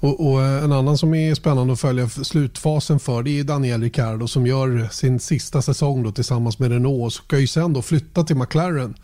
[0.00, 3.82] Och, och, eh, En annan som är spännande att följa slutfasen för det är Daniel
[3.82, 7.82] Ricciardo som gör sin sista säsong då tillsammans med Renault och ska ju sen då
[7.82, 8.94] flytta till McLaren.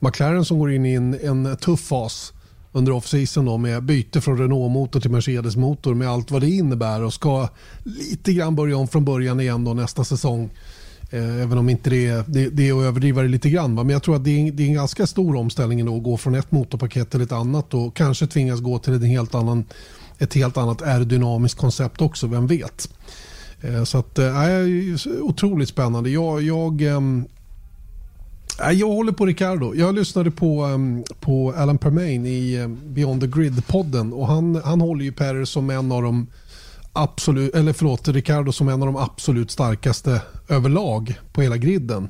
[0.00, 2.32] McLaren som går in i en, en tuff fas
[2.72, 7.48] under off-season med byte från Renault-motor till Mercedes-motor med allt vad det innebär och ska
[7.84, 10.50] lite grann börja om från början igen då nästa säsong.
[11.10, 13.76] Eh, även om inte det är, det, det är att överdriva det lite grann.
[13.76, 13.82] Va?
[13.84, 16.16] Men jag tror att det är, det är en ganska stor omställning då att gå
[16.16, 19.64] från ett motorpaket till ett annat och kanske tvingas gå till en helt annan,
[20.18, 22.88] ett helt annat aerodynamiskt koncept också, vem vet.
[23.60, 24.32] Eh, så att, äh,
[25.20, 26.10] otroligt spännande.
[26.10, 27.00] Jag, jag, äh,
[28.72, 29.74] jag håller på Ricardo.
[29.74, 34.80] Jag lyssnade på, um, på Alan Permain i ehm, Beyond the Grid-podden och han, han
[34.80, 36.26] håller ju Perez som en av de
[36.92, 42.08] absolut, eller förlåt, Ricardo som en av de absolut starkaste överlag på hela griden.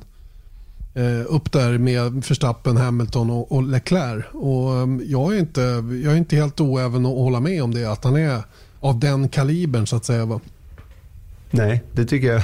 [0.97, 4.25] Eh, upp där med Verstappen, Hamilton och, och Leclerc.
[4.31, 5.61] Och, ehm, jag, är inte,
[6.03, 8.41] jag är inte helt oäven att hålla med om det, att han är
[8.79, 10.25] av den kalibern så att säga.
[10.25, 10.39] Va?
[11.51, 12.43] Nej, det tycker jag.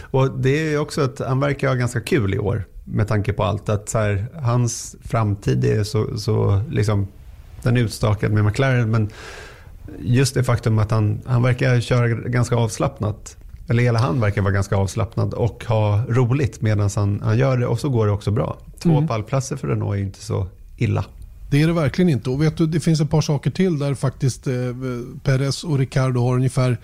[0.00, 3.44] Och det är också att han verkar ha ganska kul i år med tanke på
[3.44, 3.68] allt.
[3.68, 7.06] Att så här, hans framtid är så, så liksom,
[7.62, 8.90] den är utstakad med McLaren.
[8.90, 9.10] Men
[9.98, 13.36] just det faktum att han, han verkar köra ganska avslappnat.
[13.70, 17.66] Eller hela han verkar vara ganska avslappnad och ha roligt medan han, han gör det.
[17.66, 18.58] Och så går det också bra.
[18.78, 19.08] Två mm.
[19.08, 21.04] pallplatser för Renault är inte så illa.
[21.50, 22.30] Det är det verkligen inte.
[22.30, 24.54] Och vet du, det finns ett par saker till där faktiskt eh,
[25.22, 26.78] Perez och Ricardo har ungefär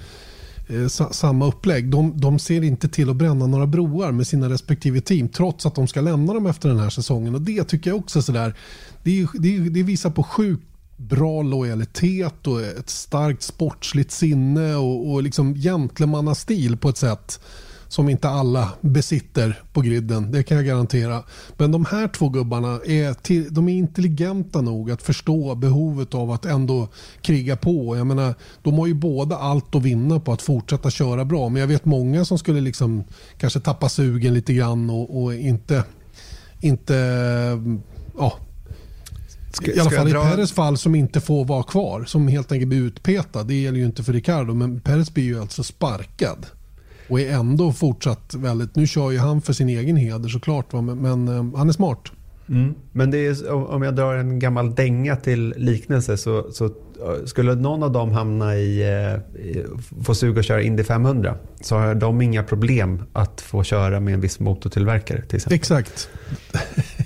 [0.68, 1.90] eh, samma upplägg.
[1.90, 5.74] De, de ser inte till att bränna några broar med sina respektive team trots att
[5.74, 7.34] de ska lämna dem efter den här säsongen.
[7.34, 8.54] Och Det tycker jag också sådär,
[9.02, 15.22] det, det, det visar på sjukt bra lojalitet och ett starkt sportsligt sinne och, och
[15.22, 17.40] liksom gentlemannastil på ett sätt
[17.88, 20.32] som inte alla besitter på griden.
[20.32, 21.22] Det kan jag garantera.
[21.56, 26.30] Men de här två gubbarna är, till, de är intelligenta nog att förstå behovet av
[26.30, 26.88] att ändå
[27.20, 27.96] kriga på.
[27.96, 31.48] Jag menar, de har ju båda allt att vinna på att fortsätta köra bra.
[31.48, 33.04] Men jag vet många som skulle liksom
[33.38, 35.84] kanske tappa sugen lite grann och, och inte,
[36.60, 36.94] inte
[38.18, 38.38] ja,
[39.56, 40.22] Ska, I alla fall i dra...
[40.22, 42.04] Peres fall som inte får vara kvar.
[42.04, 43.44] Som helt enkelt blir utpetad.
[43.44, 44.54] Det gäller ju inte för Ricardo.
[44.54, 46.46] Men Peres blir ju alltså sparkad.
[47.08, 48.76] Och är ändå fortsatt väldigt...
[48.76, 50.72] Nu kör ju han för sin egen heder såklart.
[50.72, 50.80] Va?
[50.80, 52.12] Men, men um, han är smart.
[52.48, 52.74] Mm.
[52.92, 56.70] Men det är, om jag drar en gammal dänga till liknelse så, så
[57.24, 58.82] skulle någon av dem hamna i,
[59.34, 59.64] i
[60.04, 64.14] få suga och köra Indy 500 så har de inga problem att få köra med
[64.14, 65.56] en viss motortillverkare till exempel.
[65.56, 66.10] Exakt.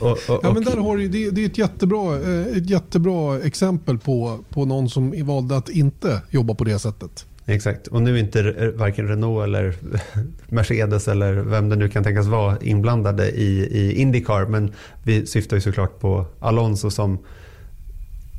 [0.00, 3.40] Och, och, ja, men där har du, det, det är ett jättebra, eh, ett jättebra
[3.40, 7.26] exempel på, på någon som valde att inte jobba på det sättet.
[7.46, 9.74] Exakt, och nu är inte varken Renault eller
[10.48, 14.46] Mercedes eller vem det nu kan tänkas vara inblandade i, i Indycar.
[14.46, 17.18] Men vi syftar ju såklart på Alonso som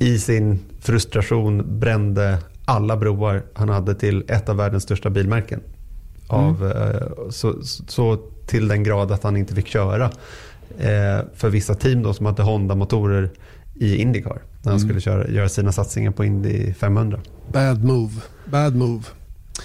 [0.00, 5.60] i sin frustration brände alla broar han hade till ett av världens största bilmärken.
[6.26, 7.30] Av, mm.
[7.30, 7.54] så,
[7.88, 10.10] så, till den grad att han inte fick köra eh,
[11.34, 13.30] för vissa team då som hade Honda-motorer
[13.74, 14.42] i Indycar.
[14.62, 14.88] När han mm.
[14.88, 17.20] skulle köra, göra sina satsningar på Indy 500.
[17.52, 18.12] Bad move.
[18.50, 19.02] Bad move.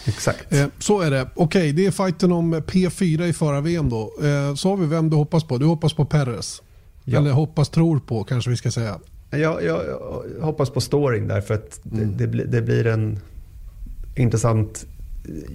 [0.06, 0.54] Exakt.
[0.54, 1.30] Eh, så är det.
[1.36, 4.14] Okej, det är fighten om P4 i förra VM då.
[4.22, 5.58] Eh, så har vi vem du hoppas på.
[5.58, 6.62] Du hoppas på Perez.
[7.04, 7.18] Ja.
[7.18, 9.00] Eller hoppas tror på kanske vi ska säga.
[9.30, 12.18] Jag, jag, jag hoppas på storyn där för att mm.
[12.18, 13.20] det, det, det, blir en
[14.16, 14.86] intressant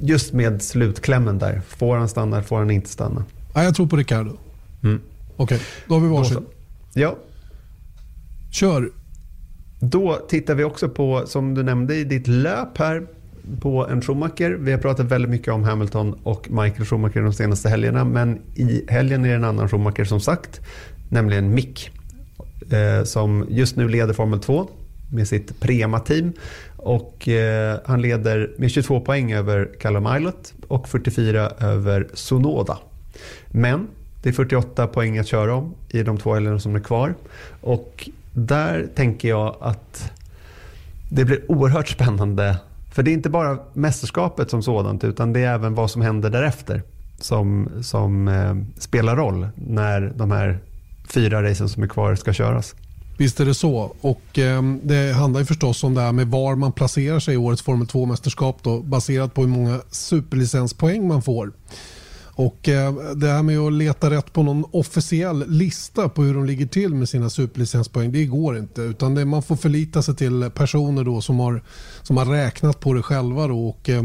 [0.02, 1.60] just med slutklämmen där.
[1.68, 3.24] Får han stanna, får han inte stanna?
[3.54, 4.36] Ja, jag tror på Ricardo.
[4.82, 5.00] Mm.
[5.36, 6.46] Okej, då har vi varsin.
[6.94, 7.16] Ja.
[8.52, 8.90] Kör.
[9.80, 13.06] Då tittar vi också på, som du nämnde i ditt löp här,
[13.60, 14.50] på en Schumacher.
[14.50, 18.04] Vi har pratat väldigt mycket om Hamilton och Michael Schumacher de senaste helgerna.
[18.04, 20.60] Men i helgen är det en annan Schumacher som sagt,
[21.08, 21.90] nämligen Mick.
[22.70, 24.68] Eh, som just nu leder Formel 2.
[25.12, 26.32] med sitt Prema-team.
[26.76, 32.78] Och eh, han leder med 22 poäng över Callum Islet och 44 över Sonoda.
[33.50, 33.88] Men
[34.22, 37.14] det är 48 poäng att köra om i de två helgerna som är kvar.
[37.60, 40.12] Och där tänker jag att
[41.08, 42.56] det blir oerhört spännande.
[42.92, 46.30] För det är inte bara mästerskapet som sådant utan det är även vad som händer
[46.30, 46.82] därefter
[47.20, 50.58] som, som eh, spelar roll när de här
[51.08, 52.74] fyra racen som är kvar ska köras.
[53.18, 53.94] Visst är det så.
[54.00, 57.36] Och eh, Det handlar ju förstås om det här med var man placerar sig i
[57.36, 61.52] årets Formel 2-mästerskap baserat på hur många superlicenspoäng man får.
[62.34, 66.46] Och eh, Det här med att leta rätt på någon officiell lista på hur de
[66.46, 68.82] ligger till med sina superlicenspoäng, det går inte.
[68.82, 71.62] Utan det, man får förlita sig till personer då som, har,
[72.02, 73.46] som har räknat på det själva.
[73.46, 74.04] Då och, eh,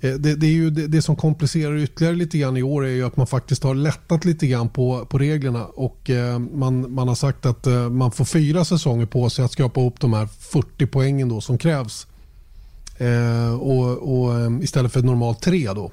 [0.00, 2.90] eh, det, det, är ju det, det, som komplicerar ytterligare lite grann i år är
[2.90, 7.08] ju att man faktiskt har lättat lite grann på, på reglerna och eh, man, man
[7.08, 10.26] har sagt att eh, man får fyra säsonger på sig att skrapa ihop de här
[10.26, 12.06] 40 poängen då som krävs.
[12.98, 15.90] Eh, och, och, eh, istället för normalt tre då.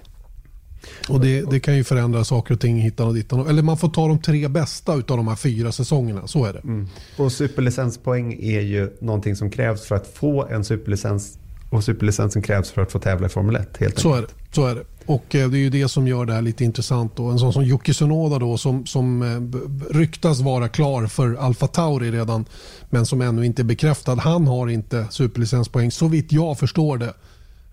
[1.09, 3.47] Och det, det, kan ju förändra saker och ting hittan och dittan.
[3.47, 6.27] Eller man får ta de tre bästa av de här fyra säsongerna.
[6.27, 6.59] Så är det.
[6.59, 6.87] Mm.
[7.17, 11.37] Och superlicenspoäng är ju någonting som krävs för att få en superlicens
[11.73, 13.77] och superlicensen krävs för att få tävla i Formel 1.
[13.77, 14.83] Helt så, är det, så är det.
[15.05, 17.19] Och eh, det är ju det som gör det här lite intressant.
[17.19, 21.67] Och en sån som Yuki Tsunoda då, som, som eh, ryktas vara klar för Alfa
[21.67, 22.45] Tauri redan
[22.89, 24.15] men som ännu inte är bekräftad.
[24.15, 27.13] Han har inte superlicenspoäng så vitt jag förstår det.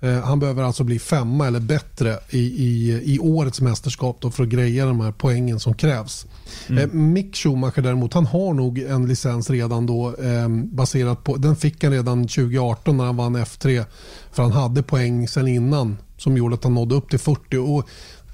[0.01, 4.43] Eh, han behöver alltså bli femma eller bättre i, i, i årets mästerskap då för
[4.43, 6.27] att greja de här poängen som krävs.
[6.69, 6.85] Mm.
[6.85, 11.57] Eh, Mick Schumacher däremot, han har nog en licens redan då eh, baserat på, den
[11.57, 13.85] fick han redan 2018 när han vann F3
[14.33, 17.57] för han hade poäng sen innan som gjorde att han nådde upp till 40.
[17.57, 17.89] Och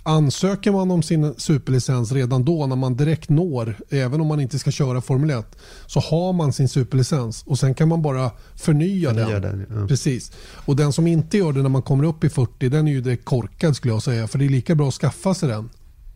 [0.09, 4.59] Ansöker man om sin superlicens redan då när man direkt når, även om man inte
[4.59, 9.11] ska köra Formel 1, så har man sin superlicens och sen kan man bara förnya,
[9.11, 9.59] förnya den.
[9.59, 9.87] den ja.
[9.87, 10.33] Precis.
[10.39, 13.01] Och den som inte gör det när man kommer upp i 40, den är ju
[13.01, 14.29] direkt korkad skulle jag säga.
[14.29, 15.71] För det är lika bra att skaffa sig den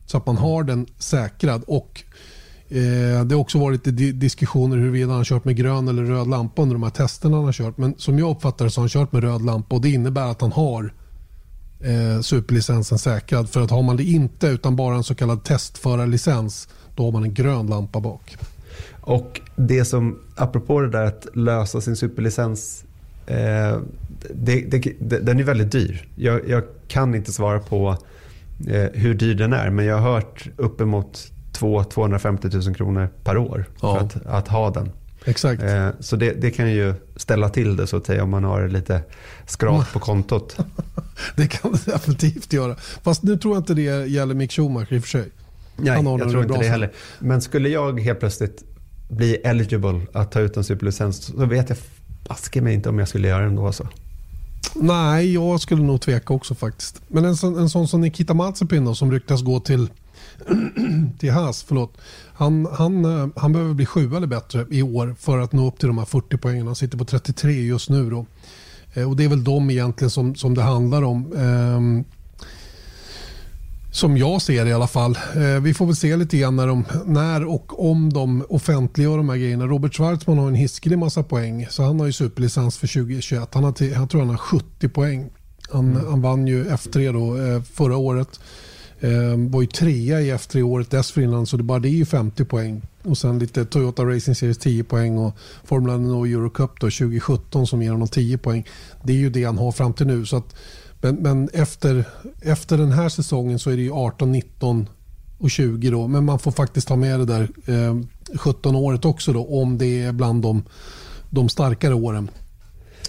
[0.06, 1.64] så att man har den säkrad.
[1.66, 2.02] Och
[2.68, 3.84] eh, Det har också varit
[4.20, 7.44] diskussioner huruvida han har kört med grön eller röd lampa under de här testerna han
[7.44, 7.78] har kört.
[7.78, 10.30] Men som jag uppfattar det så har han kört med röd lampa och det innebär
[10.30, 10.92] att han har
[11.80, 13.48] eh, superlicensen säkrad.
[13.48, 17.24] För att har man det inte utan bara en så kallad testförarlicens då har man
[17.24, 18.36] en grön lampa bak.
[19.00, 22.84] Och det som, apropå det där att lösa sin superlicens,
[23.26, 23.78] eh,
[24.34, 26.08] det, det, den är väldigt dyr.
[26.16, 27.96] Jag, jag kan inte svara på
[28.68, 33.64] eh, hur dyr den är men jag har hört uppemot 250 000 kronor per år
[33.80, 33.94] ja.
[33.94, 34.90] för att, att ha den.
[35.24, 35.62] Exakt.
[35.62, 38.68] Eh, så det, det, kan ju ställa till det så att säga om man har
[38.68, 39.02] lite
[39.46, 40.56] skrap på kontot.
[41.36, 42.76] det kan det definitivt göra.
[43.02, 45.28] Fast nu tror jag inte det gäller Mick Schumacher i och för sig.
[45.76, 46.92] Nej, jag tror inte det heller.
[47.18, 48.64] Men skulle jag helt plötsligt
[49.08, 51.78] bli eligible att ta ut en superlicens så vet jag
[52.28, 53.72] baske mig inte om jag skulle göra det ändå.
[53.72, 53.88] Så.
[54.74, 57.02] Nej, jag skulle nog tveka också faktiskt.
[57.08, 59.88] Men en, sån, en sån som Nikita Mazepin då, som ryktas gå till
[61.18, 61.98] till Haas, förlåt.
[62.32, 65.78] Han, han, eh, han behöver bli sju eller bättre i år för att nå upp
[65.78, 66.66] till de här 40 poängen.
[66.66, 68.10] Han sitter på 33 just nu.
[68.10, 68.26] Då.
[68.94, 71.32] Eh, och Det är väl de egentligen som, som det handlar om.
[71.36, 72.04] Ehm,
[73.92, 75.18] som jag ser det i alla fall.
[75.36, 79.28] Eh, vi får väl se lite grann när, de, när och om de offentliggör de
[79.28, 79.66] här grejerna.
[79.66, 81.66] Robert Schwarzman har en hiskelig massa poäng.
[81.70, 83.54] Så han har ju superlicens för 2021.
[83.54, 85.30] Han har till, jag tror han har 70 poäng.
[85.70, 86.06] Han, mm.
[86.06, 88.40] han vann ju F3 då, förra året.
[89.00, 92.44] Eh, var ju trea i F3 året dessförinnan så det bara det är ju 50
[92.44, 92.82] poäng.
[93.02, 97.66] Och sen lite Toyota Racing Series 10 poäng och Formula 1 och Eurocup då 2017
[97.66, 98.66] som ger honom 10 poäng.
[99.02, 100.26] Det är ju det han har fram till nu.
[100.26, 100.56] Så att,
[101.00, 102.04] men men efter,
[102.40, 104.88] efter den här säsongen så är det ju 18, 19
[105.40, 106.08] och 20 då.
[106.08, 107.96] Men man får faktiskt ta med det där eh,
[108.36, 110.62] 17 året också då om det är bland de,
[111.30, 112.30] de starkare åren.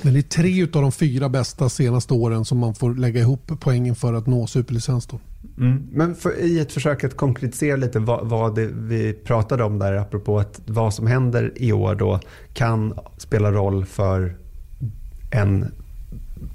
[0.02, 3.52] Men det är tre av de fyra bästa senaste åren som man får lägga ihop
[3.60, 5.08] poängen för att nå superlicens.
[5.08, 5.20] Då.
[5.58, 5.88] Mm.
[5.92, 9.94] Men för, i ett försök att konkretisera lite vad, vad det, vi pratade om där,
[9.94, 12.20] apropå att vad som händer i år då
[12.54, 14.38] kan spela roll för
[15.32, 15.72] en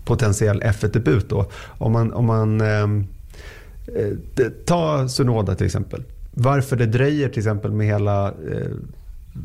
[0.04, 1.32] potentiell F1-debut.
[1.78, 3.06] Om man, om man ehm,
[3.96, 6.02] eh, ta Sunoda till exempel.
[6.30, 8.70] Varför det dröjer till exempel med hela eh,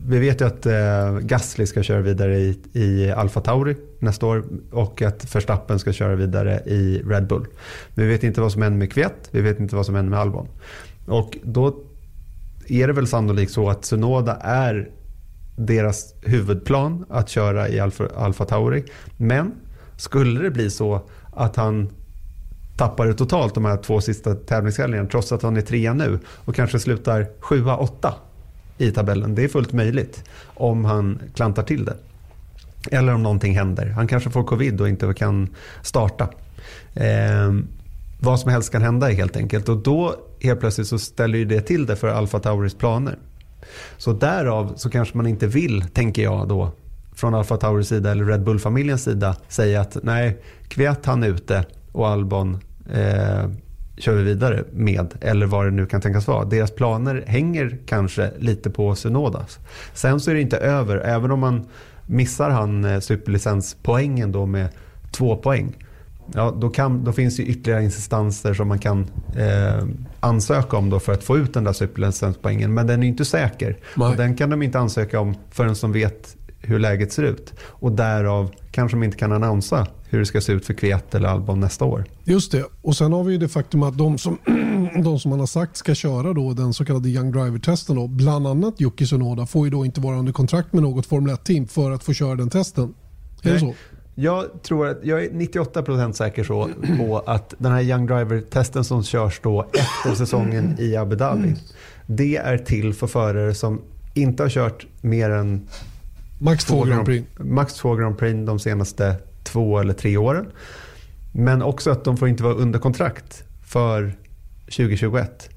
[0.06, 4.44] vi vet ju att eh, Gasly ska köra vidare i, i Alfa Tauri nästa år
[4.72, 7.46] och att Verstappen ska köra vidare i Red Bull.
[7.96, 10.10] Men vi vet inte vad som händer med Kvet, vi vet inte vad som händer
[10.10, 10.48] med Albon.
[11.06, 11.80] Och då
[12.68, 14.90] är det väl sannolikt så att Sunoda är
[15.56, 18.84] deras huvudplan att köra i Alfa, Alfa Tauri.
[19.18, 19.52] Men
[20.02, 21.02] skulle det bli så
[21.34, 21.90] att han
[22.78, 26.56] tappar det totalt de här två sista tävlingshelgerna trots att han är trea nu och
[26.56, 28.14] kanske slutar sjua, åtta
[28.78, 29.36] i tabellen.
[29.36, 31.96] Det är fullt möjligt om han klantar till det.
[32.92, 33.88] Eller om någonting händer.
[33.90, 35.50] Han kanske får covid och inte kan
[35.82, 36.30] starta.
[36.94, 37.54] Eh,
[38.20, 39.70] vad som helst kan hända helt enkelt.
[39.70, 43.18] Och då helt plötsligt så ställer ju det till det för Alfa Tauris planer.
[43.98, 46.72] Så därav så kanske man inte vill, tänker jag då,
[47.16, 50.38] från Alfa Tauris sida eller Red Bull-familjens sida säga att nej,
[50.68, 52.60] Kviat han är ute och Albon
[52.94, 53.50] eh,
[53.98, 55.14] kör vi vidare med.
[55.22, 56.46] Eller vad det nu kan tänkas vara.
[56.46, 59.60] Deras planer hänger kanske lite på Sunodas.
[59.94, 61.66] Sen så är det inte över, även om man
[62.06, 64.68] missar han eh, superlicenspoängen då med
[65.12, 65.76] två poäng.
[66.34, 69.08] Ja, då, kan, då finns det ytterligare instanser som man kan
[69.38, 69.86] eh,
[70.20, 72.74] ansöka om då för att få ut den där superlicenspoängen.
[72.74, 73.78] Men den är inte säker.
[73.98, 77.54] Och den kan de inte ansöka om förrän de vet hur läget ser ut.
[77.62, 81.30] Och därav kanske de inte kan annonsa hur det ska se ut för Kviat eller
[81.30, 82.06] Albon nästa år.
[82.24, 82.66] Just det.
[82.82, 84.38] Och sen har vi ju det faktum att de som,
[85.04, 88.48] de som man har sagt ska köra då den så kallade Young Driver-testen, då, bland
[88.48, 91.92] annat Yuki Tsunoda, får ju då inte vara under kontrakt med något Formel 1-team för
[91.92, 92.94] att få köra den testen.
[93.44, 93.74] Är det så?
[94.16, 99.04] Jag, tror att, jag är 98% säker så på att den här Young Driver-testen som
[99.04, 101.56] körs då efter säsongen i Abu Dhabi.
[102.08, 103.82] Det är till för förare som
[104.14, 105.68] inte har kört mer än
[106.44, 107.28] Max två Grand Prix.
[107.40, 110.46] Max två Grand Prix de senaste två eller tre åren.
[111.34, 114.14] Men också att de får inte vara under kontrakt för
[114.66, 115.50] 2021.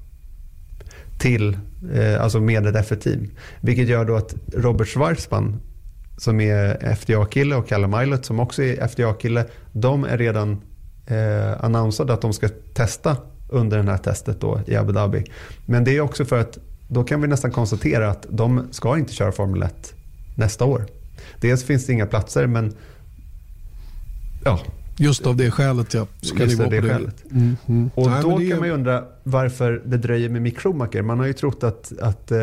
[1.19, 1.57] Till,
[1.93, 3.29] eh, alltså med ett F1-team.
[3.61, 5.61] Vilket gör då att Robert Schwarzman
[6.17, 9.45] som är FDA-kille och Callum Milot som också är FDA-kille.
[9.71, 10.61] De är redan
[11.07, 13.17] eh, annonsade att de ska testa
[13.49, 15.23] under det här testet då i Abu Dhabi.
[15.65, 16.57] Men det är också för att
[16.87, 19.95] då kan vi nästan konstatera att de ska inte köra Formel 1
[20.35, 20.85] nästa år.
[21.41, 22.73] Dels finns det inga platser men
[24.43, 24.59] ja.
[24.97, 26.07] Just av det skälet ja.
[26.21, 27.23] Ska Just det, det skälet.
[27.31, 27.89] Mm, mm.
[27.95, 28.49] Och Nej, då det...
[28.49, 31.01] kan man ju undra varför det dröjer med Mick Schumacher.
[31.01, 32.39] Man har ju trott att, att eh,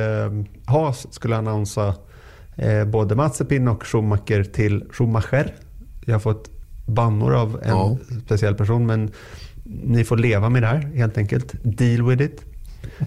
[0.64, 1.94] Haas skulle annonsera
[2.56, 5.54] eh, både Mazepin och Schumacher till Schumacher.
[6.04, 6.50] Jag har fått
[6.86, 7.98] bannor av en ja.
[8.24, 9.10] speciell person men
[9.64, 11.54] ni får leva med det här helt enkelt.
[11.62, 12.44] Deal with it.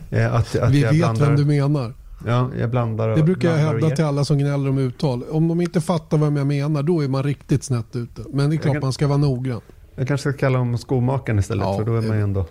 [0.10, 1.94] Eh, att, att Vi vet blandar, vem du menar.
[2.28, 5.24] Ja, jag blandar Det brukar jag hävda till alla som gnäller om uttal.
[5.32, 8.22] Om de inte fattar vad jag menar då är man riktigt snett ute.
[8.34, 9.62] Men det är klart kan, man ska vara noggrann.
[9.96, 12.46] Jag kanske ska kalla dem skomakaren istället ja, för då är man ju ändå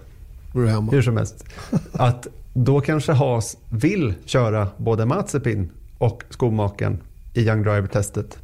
[0.55, 0.93] hemma.
[0.93, 1.45] hur som helst.
[1.93, 6.99] Att då kanske Haas vill köra både Mazepin och skomakaren
[7.35, 8.39] i Young Driver-testet.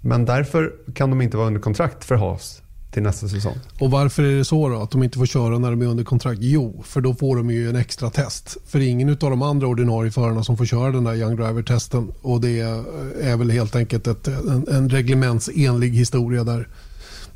[0.00, 2.62] Men därför kan de inte vara under kontrakt för Haas
[2.94, 3.54] till nästa säsong.
[3.80, 4.82] Och varför är det så då?
[4.82, 6.38] Att de inte får köra när de är under kontrakt?
[6.42, 8.56] Jo, för då får de ju en extra test.
[8.66, 12.12] För ingen av de andra ordinarie förarna som får köra den där Young Driver-testen.
[12.22, 12.60] Och det
[13.20, 16.68] är väl helt enkelt ett, en, en reglementsenlig historia där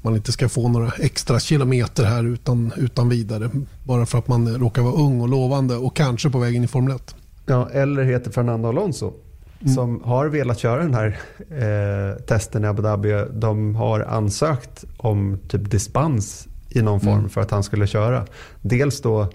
[0.02, 3.50] man inte ska få några extra kilometer här utan, utan vidare.
[3.84, 6.68] Bara för att man råkar vara ung och lovande och kanske på väg in i
[6.68, 7.14] Formel 1.
[7.46, 9.12] Ja, eller heter Fernando Alonso
[9.60, 9.74] mm.
[9.74, 11.18] som har velat köra den här
[11.50, 13.24] eh, testen i Abu Dhabi.
[13.32, 17.30] De har ansökt om typ dispens i någon form mm.
[17.30, 18.26] för att han skulle köra.
[18.62, 19.28] Dels då,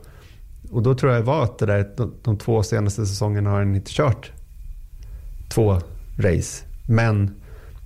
[0.72, 3.58] och då tror jag det var att det där, de, de två senaste säsongerna har
[3.58, 4.32] han inte kört
[5.50, 5.82] två
[6.18, 6.64] race.
[6.88, 7.36] Men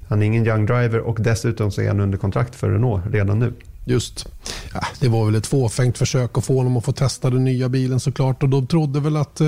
[0.07, 3.39] han är ingen young driver och dessutom så är han under kontrakt för Renault redan
[3.39, 3.53] nu.
[3.85, 4.27] Just.
[4.73, 7.69] Ja, det var väl ett fåfängt försök att få honom att få testa den nya
[7.69, 8.43] bilen såklart.
[8.43, 9.47] Och de trodde väl att eh,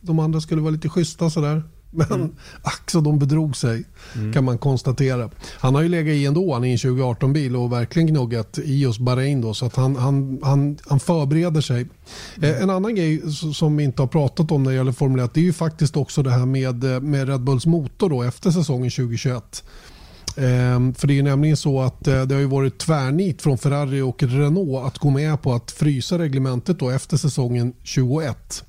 [0.00, 1.62] de andra skulle vara lite schyssta sådär.
[1.90, 2.34] Men mm.
[2.62, 3.84] ack så de bedrog sig
[4.14, 4.32] mm.
[4.32, 5.30] kan man konstatera.
[5.58, 9.00] Han har ju legat i ändå, han är en 2018-bil och verkligen gnuggat i just
[9.00, 11.86] Bahrain då, så att han, han, han, han förbereder sig.
[12.36, 12.54] Mm.
[12.54, 13.22] Eh, en annan grej
[13.54, 15.96] som vi inte har pratat om när det gäller Formel 1 det är ju faktiskt
[15.96, 19.64] också det här med, eh, med Red Bulls motor då, efter säsongen 2021.
[20.36, 24.00] Eh, för det är nämligen så att eh, det har ju varit tvärnit från Ferrari
[24.00, 28.64] och Renault att gå med på att frysa reglementet då efter säsongen 2021.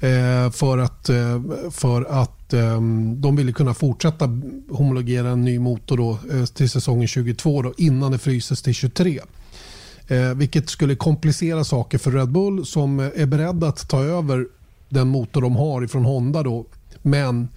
[0.00, 2.80] Eh, för att, eh, för att eh,
[3.16, 4.40] de ville kunna fortsätta
[4.70, 9.20] homologera en ny motor då, eh, till säsongen 22 då, innan det fryses till 23.
[10.08, 14.46] Eh, vilket skulle komplicera saker för Red Bull som är beredda att ta över
[14.88, 16.42] den motor de har ifrån Honda.
[16.42, 16.66] Då,
[17.02, 17.48] men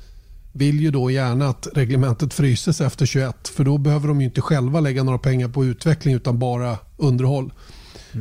[0.51, 4.41] vill ju då gärna att reglementet fryses efter 21 för då behöver de ju inte
[4.41, 7.51] själva lägga några pengar på utveckling utan bara underhåll.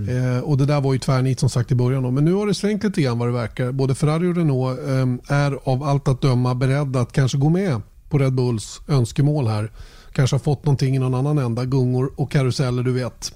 [0.03, 0.37] Mm.
[0.37, 2.03] Eh, och Det där var ju tvärnit som sagt i början.
[2.03, 2.11] Då.
[2.11, 3.73] Men nu har det svängt lite grann vad det verkar.
[3.73, 7.81] Både Ferrari och Renault eh, är av allt att döma beredda att kanske gå med
[8.11, 9.73] på Red Bulls önskemål här.
[10.13, 11.65] Kanske har fått någonting i någon annan ända.
[11.65, 13.35] Gungor och karuseller du vet.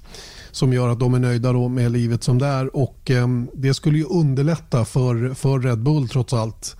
[0.50, 2.76] Som gör att de är nöjda då med livet som det är.
[2.76, 6.76] Och, eh, det skulle ju underlätta för, för Red Bull trots allt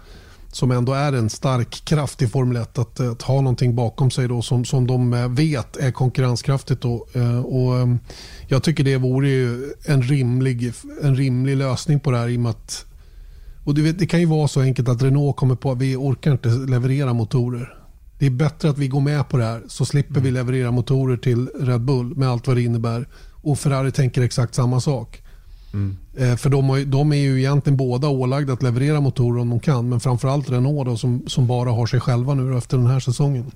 [0.53, 4.28] som ändå är en stark kraft i Formel 1 att, att ha någonting bakom sig
[4.28, 6.82] då som, som de eh, vet är konkurrenskraftigt.
[6.82, 7.07] Då.
[7.12, 7.94] Eh, och eh,
[8.48, 9.28] jag tycker det vore
[9.84, 10.72] en rimlig,
[11.03, 12.86] en rimlig lösning på det här i och med att
[13.64, 16.32] och vet, det kan ju vara så enkelt att Renault kommer på att vi orkar
[16.32, 17.74] inte leverera motorer.
[18.18, 21.16] Det är bättre att vi går med på det här så slipper vi leverera motorer
[21.16, 23.09] till Red Bull med allt vad det innebär.
[23.42, 25.22] Och Ferrari tänker exakt samma sak.
[26.16, 29.61] Eh, För de, har, de är ju egentligen båda ålagda att leverera motorer om de
[29.61, 29.89] kan.
[29.89, 33.51] Men framförallt Renault då, som, som bara har sig själva nu efter den här säsongen.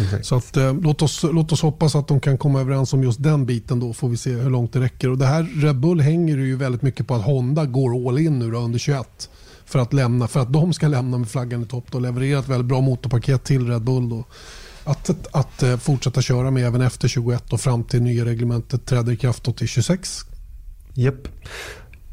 [0.00, 0.26] Exakt.
[0.26, 3.22] Så att, eh, låt, oss, låt oss hoppas att de kan komma överens om just
[3.22, 5.10] den biten då får vi se hur långt det räcker.
[5.10, 8.38] Och det här Red Bull hänger ju väldigt mycket på att Honda går all in
[8.38, 9.30] nu då, under 21
[9.64, 12.48] för att, lämna, för att de ska lämna med flaggan i topp och leverera ett
[12.48, 14.08] väldigt bra motorpaket till Red Bull.
[14.08, 14.24] Då.
[14.84, 18.86] Att, att, att eh, fortsätta köra med även efter 21 och fram till nya reglementet
[18.86, 20.24] träder i kraft till 26.
[20.94, 21.28] Japp.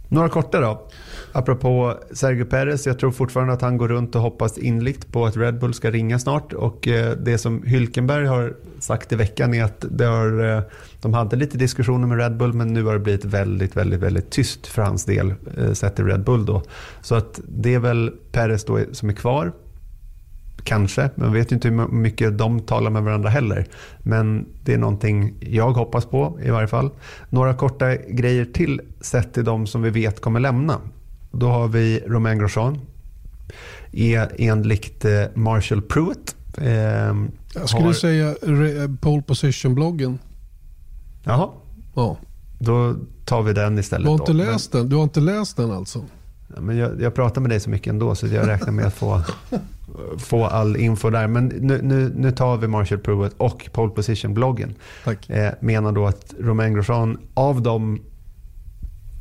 [0.09, 0.87] Några korta då.
[1.31, 5.37] Apropå Sergio Perez, jag tror fortfarande att han går runt och hoppas inligt på att
[5.37, 6.53] Red Bull ska ringa snart.
[6.53, 10.61] Och eh, det som Hylkenberg har sagt i veckan är att det har, eh,
[11.01, 14.29] de hade lite diskussioner med Red Bull men nu har det blivit väldigt, väldigt, väldigt
[14.29, 16.63] tyst för hans del eh, sett till Red Bull då.
[17.01, 19.51] Så att det är väl Perez då som är kvar.
[20.67, 23.65] Kanske, men vet ju inte hur mycket de talar med varandra heller.
[23.99, 26.89] Men det är någonting jag hoppas på i varje fall.
[27.29, 30.77] Några korta grejer till sett till de som vi vet kommer lämna.
[31.31, 32.79] Då har vi Romain Grosjean.
[33.91, 36.35] Är enligt eh, Marshall Pruitt.
[36.57, 37.15] Eh, Jag
[37.69, 38.35] skulle har- säga
[39.01, 40.19] pole position-bloggen.
[41.23, 41.49] Jaha,
[41.95, 42.17] Ja.
[42.59, 42.95] då
[43.25, 44.05] tar vi den istället.
[44.05, 44.37] Du har inte då.
[44.37, 44.89] läst den?
[44.89, 46.03] Du har inte läst den alltså?
[46.47, 48.93] Men, men jag, jag pratar med dig så mycket ändå så jag räknar med att
[48.93, 49.21] få,
[50.17, 51.27] få all info där.
[51.27, 54.73] Men nu, nu, nu tar vi Marshall Pruitt och Pole Position-bloggen.
[55.27, 57.99] Eh, menar då att Romain Grosjean av de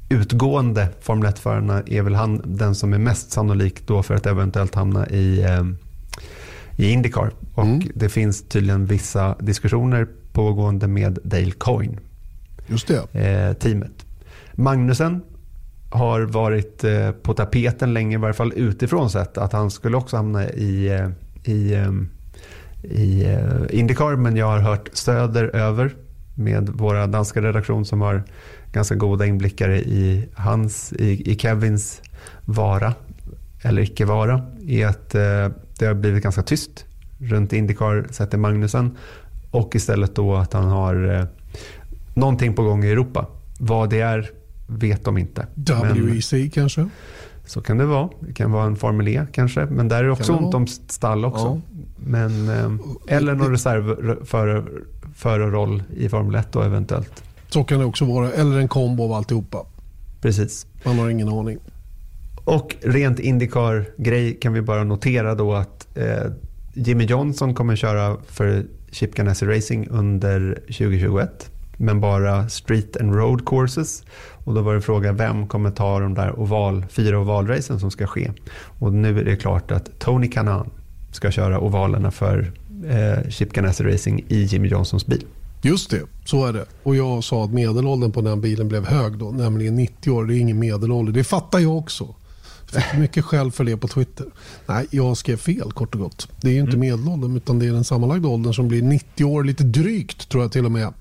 [0.08, 4.74] utgående Formel 1-förarna är väl han den som är mest sannolik då för att eventuellt
[4.74, 5.64] hamna i, eh,
[6.76, 7.30] i Indycar.
[7.54, 7.82] Och Mm.
[7.94, 11.96] det finns tydligen vissa diskussioner pågående med Dale Coyne,
[12.66, 13.20] Just det.
[13.20, 14.06] eh, teamet.
[14.52, 15.20] Magnusen
[15.96, 20.16] har varit eh, på tapeten länge, i varje fall utifrån sett, att han skulle också
[20.16, 21.08] hamna i, eh,
[21.52, 21.92] i, eh,
[22.82, 23.38] i
[23.70, 24.16] Indycar.
[24.16, 25.94] Men jag har hört söderöver
[26.34, 28.22] med våra danska redaktion som har
[28.72, 32.02] ganska goda inblickar i, hans, i, i Kevins
[32.44, 32.94] vara
[33.62, 34.42] eller icke vara.
[34.68, 35.10] Är att
[35.78, 36.84] det har blivit ganska tyst
[37.18, 38.96] runt Indycar sett till Magnusen.
[39.50, 41.26] Och istället då att han har
[42.14, 43.26] någonting på gång i Europa.
[43.58, 44.30] Vad det är
[44.66, 45.46] vet de inte.
[45.54, 46.88] Men WEC kanske?
[47.46, 48.08] så kan det vara.
[48.20, 49.66] Det kan vara en Formel E kanske.
[49.66, 51.44] Men där är det också Kan ont om stall också.
[51.44, 51.60] Ja.
[51.96, 57.22] Men, eh, eller någon reservförarroll i Formel 1 då eventuellt.
[57.48, 58.32] Så kan det också vara.
[58.32, 59.66] Eller en kombo av alltihopa.
[60.20, 60.66] Precis.
[60.84, 61.58] Man har ingen aning.
[62.44, 66.30] Och rent Indycar-grej kan vi bara notera då att eh,
[66.74, 71.50] Jimmy Johnson kommer köra för Chip Ganassi Racing under 2021.
[71.76, 74.02] Men bara street and road courses.
[74.46, 78.06] Och då var det fråga vem kommer ta de där oval, fyra ovalracen som ska
[78.06, 78.30] ske.
[78.78, 80.70] Och nu är det klart att Tony Kanaan
[81.12, 82.52] ska köra ovalerna för
[82.88, 85.24] eh, Chip Ganassi Racing i Jimmy Johnsons bil.
[85.62, 86.64] Just det, så är det.
[86.82, 90.24] Och jag sa att medelåldern på den bilen blev hög då, nämligen 90 år.
[90.24, 91.12] Det är ingen medelålder.
[91.12, 92.14] Det fattar jag också.
[92.66, 94.26] Fick mycket skäll för det på Twitter.
[94.66, 96.28] Nej, jag skrev fel kort och gott.
[96.40, 99.44] Det är ju inte medelåldern utan det är den sammanlagda åldern som blir 90 år,
[99.44, 100.92] lite drygt tror jag till och med.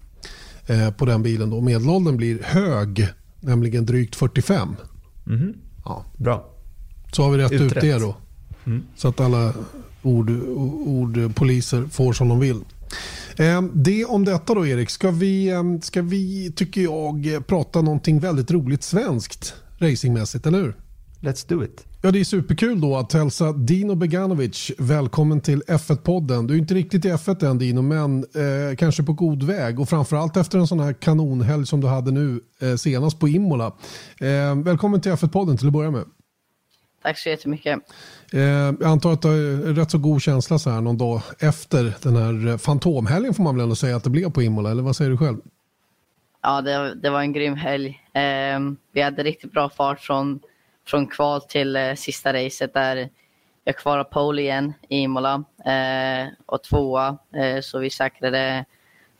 [0.67, 1.61] Eh, på den bilen då.
[1.61, 3.07] Medelåldern blir hög,
[3.45, 4.75] nämligen drygt 45.
[5.85, 6.49] Ja, Bra.
[7.11, 7.81] så har vi rätt ut Utrett.
[7.83, 8.15] det då.
[8.95, 9.53] Så att alla
[10.01, 10.29] ord,
[10.85, 12.59] ordpoliser får som de vill.
[13.37, 14.89] Eh, Det om detta då Erik.
[14.89, 20.75] Ska vi, eh, ska vi, tycker jag, prata någonting väldigt roligt svenskt racingmässigt, eller hur?
[21.25, 21.87] Let's do it.
[22.01, 26.47] Ja, det är superkul då att hälsa Dino Beganovic välkommen till F1-podden.
[26.47, 29.79] Du är inte riktigt i F1 än Dino, men eh, kanske på god väg.
[29.79, 33.65] Och framförallt efter en sån här kanonhelg som du hade nu eh, senast på Imola.
[34.21, 36.03] Eh, välkommen till F1-podden till att börja med.
[37.03, 37.79] Tack så jättemycket.
[38.33, 41.93] Eh, jag antar att det är rätt så god känsla så här någon dag efter
[42.01, 44.83] den här eh, fantomhelgen får man väl ändå säga att det blev på Imola, eller
[44.83, 45.37] vad säger du själv?
[46.41, 48.01] Ja, det, det var en grym helg.
[48.13, 48.59] Eh,
[48.93, 50.39] vi hade riktigt bra fart från,
[50.87, 53.09] från kval till eh, sista racet där
[53.63, 57.17] jag kvarade pole igen i Imola eh, och tvåa.
[57.35, 58.65] Eh, så vi säkrade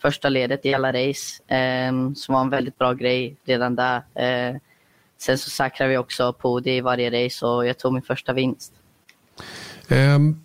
[0.01, 4.01] första ledet i alla race eh, som var en väldigt bra grej redan där.
[4.13, 4.55] Eh,
[5.17, 8.73] sen så säkrade vi också podium i varje race och jag tog min första vinst.
[9.89, 10.43] Um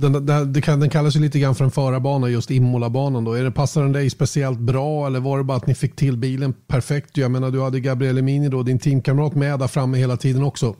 [0.00, 3.24] den, den, den kallas ju lite grann för en förarbana, just Imola-banan.
[3.24, 3.32] Då.
[3.32, 6.16] Är det, passar den dig speciellt bra eller var det bara att ni fick till
[6.16, 7.16] bilen perfekt?
[7.16, 10.76] Jag menar, du hade Gabriele Mini, då, din teamkamrat, med där framme hela tiden också.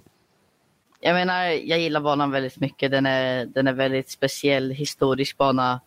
[1.00, 2.90] Jag menar, jag gillar banan väldigt mycket.
[2.90, 5.80] Den är, den är väldigt speciell, historisk bana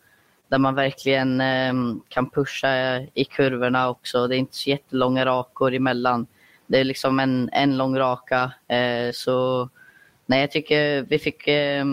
[0.49, 1.73] där man verkligen eh,
[2.07, 4.27] kan pusha i kurvorna också.
[4.27, 6.27] Det är inte så jättelånga rakor emellan.
[6.67, 8.51] Det är liksom en, en lång raka.
[8.67, 9.69] Eh, så
[10.25, 11.85] nej, jag tycker vi fick, eh,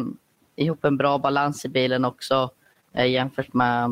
[0.56, 2.50] ihop en bra balans i bilen också
[2.92, 3.90] eh, jämfört med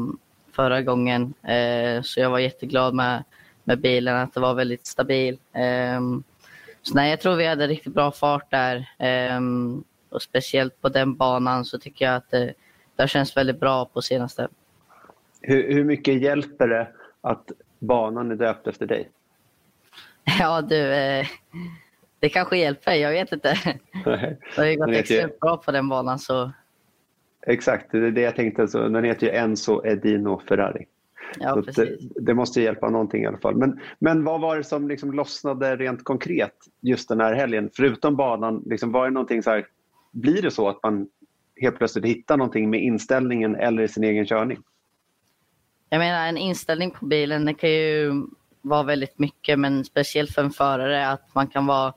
[0.52, 1.34] förra gången.
[1.42, 3.24] Eh, så jag var jätteglad med,
[3.64, 5.38] med bilen, att det var väldigt stabil.
[5.52, 6.00] Eh,
[6.82, 8.88] så nej, jag tror vi hade riktigt bra fart där.
[8.98, 12.54] Ehm, och speciellt på den banan så tycker jag att det,
[12.96, 14.48] det har känts väldigt bra på senaste.
[15.40, 16.88] Hur, hur mycket hjälper det
[17.20, 19.10] att banan är döpt efter dig?
[20.38, 21.26] Ja du, eh,
[22.24, 23.54] det kanske hjälper, jag vet inte.
[24.06, 24.38] Nej.
[24.56, 26.52] Det har ju gått extremt bra på den banan så.
[27.46, 28.68] Exakt, det är det jag tänkte.
[28.68, 30.86] Så den heter ju Enzo Edino Ferrari.
[31.38, 33.56] Ja, det, det, måste hjälpa någonting i alla fall.
[33.56, 37.70] Men, men vad var det som liksom lossnade rent konkret just den här helgen?
[37.76, 39.66] Förutom banan, liksom, var det någonting så här,
[40.12, 41.08] blir det så att man
[41.60, 44.58] helt plötsligt hittar någonting med inställningen eller i sin egen körning?
[45.88, 48.12] Jag menar en inställning på bilen, det kan ju
[48.64, 51.94] vara väldigt mycket men speciellt för en förare att man kan vara,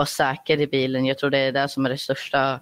[0.00, 1.04] vara säker i bilen.
[1.04, 2.60] Jag tror det är det som är det största,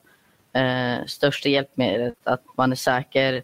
[0.53, 2.15] eh, största hjälpmedlet.
[2.25, 3.43] Att man är säker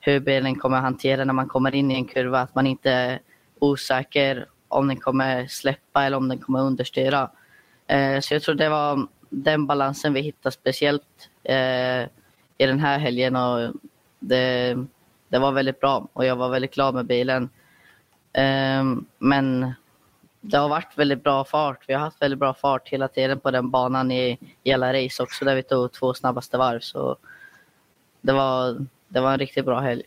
[0.00, 2.40] hur bilen kommer att hantera när man kommer in i en kurva.
[2.40, 3.20] Att man inte är
[3.58, 7.30] osäker om den kommer släppa eller om den kommer understyra.
[7.86, 12.02] Eh, så jag tror det var den balansen vi hittade speciellt eh,
[12.58, 13.36] i den här helgen.
[13.36, 13.72] Och
[14.18, 14.76] det,
[15.28, 17.48] det var väldigt bra och jag var väldigt glad med bilen.
[18.32, 18.84] Eh,
[19.18, 19.74] men
[20.40, 21.84] det har varit väldigt bra fart.
[21.88, 25.22] Vi har haft väldigt bra fart hela tiden på den banan i, i alla race
[25.22, 26.80] också där vi tog två snabbaste varv.
[26.80, 27.16] Så
[28.20, 30.02] det var, det var en riktigt bra helg.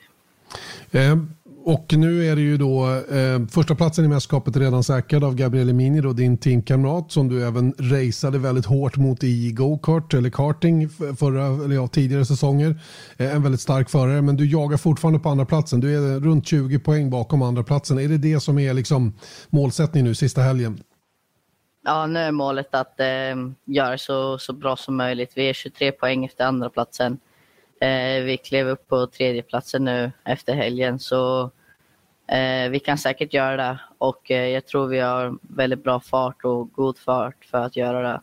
[0.92, 1.16] Eh,
[1.64, 5.74] och nu är det ju då eh, första platsen i mästerskapet redan säkrad av Gabriele
[5.74, 10.90] Mini, då, din teamkamrat som du även raceade väldigt hårt mot i go-kart eller karting
[10.90, 12.76] förra, eller ja, tidigare säsonger.
[13.18, 15.80] Eh, en väldigt stark förare, men du jagar fortfarande på andra platsen.
[15.80, 18.00] Du är runt 20 poäng bakom andra platsen.
[18.00, 19.14] Är det det som är liksom
[19.50, 20.80] målsättningen nu sista helgen?
[21.86, 23.06] Ja, nu är målet att eh,
[23.66, 25.32] göra så, så bra som möjligt.
[25.36, 27.18] Vi är 23 poäng efter andra platsen.
[27.82, 31.52] Eh, vi klev upp på tredjeplatsen nu efter helgen så
[32.28, 36.46] eh, vi kan säkert göra det och eh, jag tror vi har väldigt bra fart
[36.46, 38.22] och god fart för att göra det.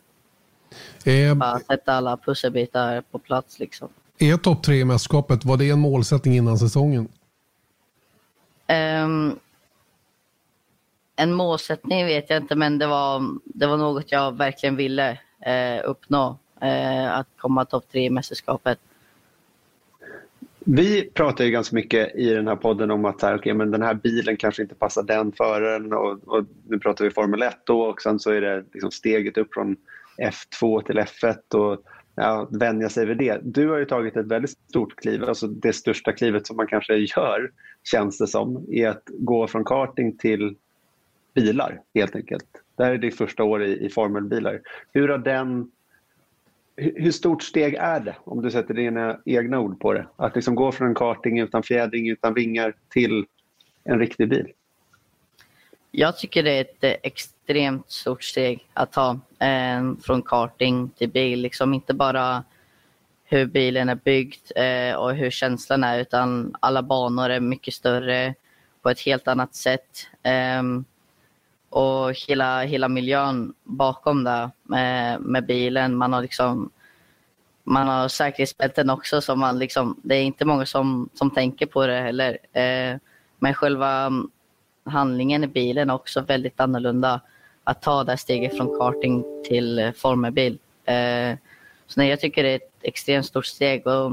[1.11, 3.89] Eh, Bara sätta alla pusselbitar på plats liksom.
[4.19, 7.07] Är topp tre i mästerskapet, var det en målsättning innan säsongen?
[9.03, 9.39] Um,
[11.15, 15.81] en målsättning vet jag inte, men det var, det var något jag verkligen ville eh,
[15.85, 16.37] uppnå.
[16.61, 18.79] Eh, att komma topp tre i mästerskapet.
[20.69, 23.81] Vi pratar ju ganska mycket i den här podden om att här, okay, men den
[23.81, 27.81] här bilen kanske inte passar den föraren och, och nu pratar vi Formel 1 då
[27.81, 29.75] och sen så är det liksom steget upp från
[30.17, 31.83] F2 till F1 och
[32.15, 33.39] ja, vänja sig vid det.
[33.43, 36.95] Du har ju tagit ett väldigt stort kliv, alltså det största klivet som man kanske
[36.95, 37.51] gör
[37.83, 40.55] känns det som, är att gå från karting till
[41.35, 42.47] bilar helt enkelt.
[42.77, 44.61] Det här är ditt första år i, i formelbilar.
[44.93, 45.71] Hur har den
[46.77, 50.07] hur stort steg är det, om du sätter dina egna ord på det?
[50.15, 53.25] Att liksom gå från en karting utan fjädring, utan vingar till
[53.83, 54.51] en riktig bil?
[55.91, 61.09] Jag tycker det är ett eh, extremt stort steg att ta eh, från karting till
[61.09, 61.41] bil.
[61.41, 62.43] Liksom inte bara
[63.25, 68.33] hur bilen är byggd eh, och hur känslan är utan alla banor är mycket större
[68.81, 70.07] på ett helt annat sätt.
[70.23, 70.63] Eh,
[71.69, 75.95] och hela, hela miljön bakom det med, med bilen.
[75.95, 76.69] Man har liksom
[77.63, 81.87] man har säkerhetsbälten också som man liksom, det är inte många som, som tänker på
[81.87, 82.37] det heller.
[82.53, 82.97] Eh,
[83.39, 84.29] men själva mm,
[84.83, 87.21] handlingen i bilen är också väldigt annorlunda.
[87.63, 90.57] Att ta det steget från karting till eh, formelbil.
[90.85, 91.37] Eh,
[91.87, 93.87] så nej, jag tycker det är ett extremt stort steg.
[93.87, 94.11] Och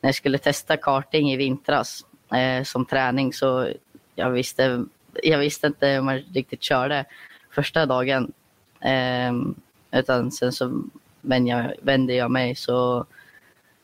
[0.00, 3.68] när jag skulle testa karting i vintras eh, som träning så
[4.14, 4.84] jag visste
[5.22, 7.04] jag visste inte hur man riktigt körde
[7.50, 8.32] första dagen.
[8.80, 9.54] Ehm,
[9.92, 10.82] utan sen så
[11.20, 12.54] vände jag, vände jag mig.
[12.54, 13.06] Så,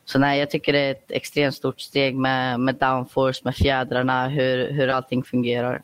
[0.05, 4.27] så nej, jag tycker det är ett extremt stort steg med, med downforce, med fjädrarna,
[4.27, 5.81] hur, hur allting fungerar.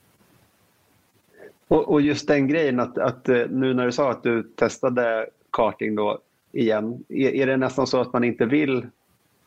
[1.68, 5.28] Och, och just den grejen att, att eh, nu när du sa att du testade
[5.52, 6.20] karting då
[6.52, 8.88] igen, är, är det nästan så att man inte vill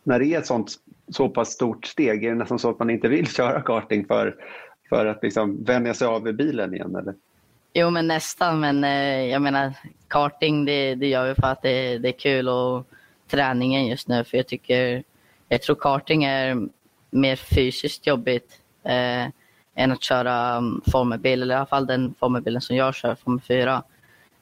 [0.02, 0.72] när det är ett sånt
[1.08, 4.36] så pass stort steg, är det nästan så att man inte vill köra karting för
[4.90, 6.96] för att liksom vänja sig av vid bilen igen?
[6.96, 7.14] Eller?
[7.72, 8.60] Jo, men nästan.
[8.60, 9.72] Men eh, jag menar,
[10.08, 12.86] karting det, det gör vi för att det, det är kul och
[13.28, 14.24] träningen just nu.
[14.24, 15.02] För jag tycker,
[15.48, 16.68] jag tror karting är
[17.10, 19.26] mer fysiskt jobbigt eh,
[19.74, 23.40] än att köra um, formelbil, eller i alla fall den formelbilen som jag kör, Formel
[23.40, 23.76] 4.
[23.76, 23.82] Um,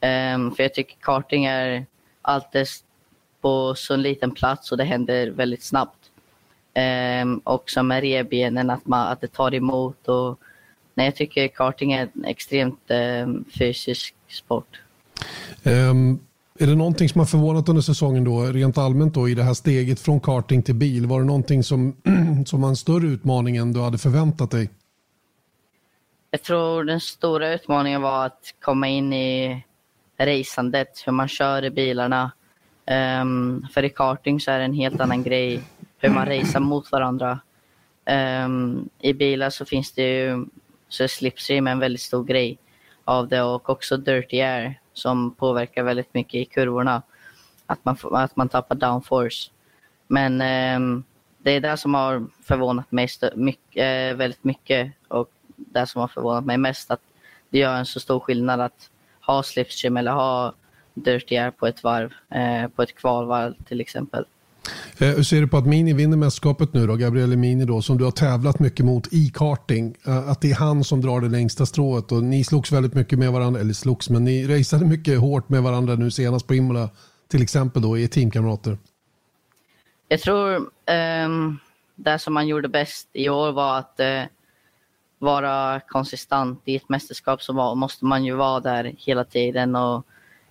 [0.01, 1.87] ehm, för jag tycker karting är
[2.23, 2.67] alltid
[3.41, 6.08] på så liten plats och det händer väldigt snabbt.
[6.79, 10.09] Um, också med revbenen, att, man, att det tar emot.
[10.09, 10.39] Och,
[10.95, 12.91] nej, jag tycker karting är en extremt
[13.24, 14.81] um, fysisk sport.
[15.62, 16.20] Um,
[16.59, 19.55] Är det någonting som har förvånat under säsongen då, rent allmänt då, i det här
[19.55, 21.07] steget från karting till bil?
[21.07, 21.97] Var det någonting som,
[22.47, 24.70] som var en större utmaning än du hade förväntat dig?
[26.31, 29.64] Jag tror den stora utmaningen var att komma in i
[30.18, 32.33] racandet, hur man kör i bilarna.
[33.22, 35.62] Um, för i karting så är det en helt annan grej
[35.99, 37.41] hur man racear mot varandra.
[38.45, 40.47] Um, I bilar så finns det ju,
[40.89, 42.59] så är slipstream en väldigt stor grej
[43.05, 47.03] av det och också dirty air som påverkar väldigt mycket i kurvorna.
[47.67, 49.51] Att man, att man tappar downforce.
[50.07, 50.33] Men
[50.77, 51.05] um,
[51.39, 56.09] det är det som har förvånat mig mycket, eh, väldigt mycket och det som har
[56.09, 57.01] förvånat mig mest att
[57.51, 58.91] det gör en så stor skillnad att
[59.21, 60.53] ha slipstream eller ha
[60.95, 64.25] dirty air på ett varv, eh, på ett kvalvarv till exempel.
[64.99, 67.99] Eh, hur ser du på att Mini vinner mästerskapet nu då, Gabriele Mini då, som
[67.99, 69.97] du har tävlat mycket mot i karting?
[70.07, 73.19] Eh, att det är han som drar det längsta strået och ni slogs väldigt mycket
[73.19, 76.91] med varandra, eller slogs, men ni raceade mycket hårt med varandra nu senast på Imola,
[77.29, 78.79] till exempel då, i teamkamrater.
[80.09, 80.57] Jag tror
[81.27, 81.59] um,
[81.95, 84.29] det som man gjorde bäst i år var att uh,
[85.19, 86.62] vara konsistent.
[86.64, 90.07] I ett mästerskap så var, måste man ju vara där hela tiden och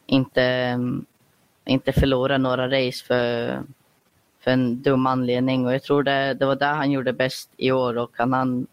[0.05, 1.05] inte, um,
[1.65, 3.59] inte förlora några race för
[4.47, 5.65] för en dum anledning.
[5.65, 8.67] Och jag tror det, det var där han gjorde bäst i år och han, han,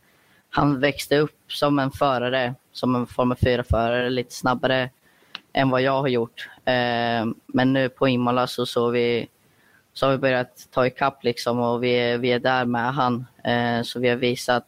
[0.50, 4.90] han växte upp som en förare, som en Formel 4-förare, lite snabbare
[5.52, 6.48] än vad jag har gjort.
[6.64, 9.28] Eh, men nu på Imola så, så, vi,
[9.92, 13.26] så har vi börjat ta ikapp liksom och vi är, vi är där med han.
[13.44, 14.66] Eh, så vi har visat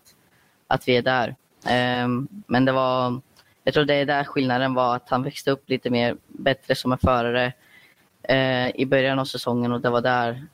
[0.67, 1.29] att vi är där.
[1.67, 2.09] Eh,
[2.47, 3.21] men det var,
[3.65, 6.93] jag tror det är där skillnaden var, att han växte upp lite mer bättre som
[6.93, 7.53] en förare
[8.23, 10.47] eh, i början av säsongen och det var där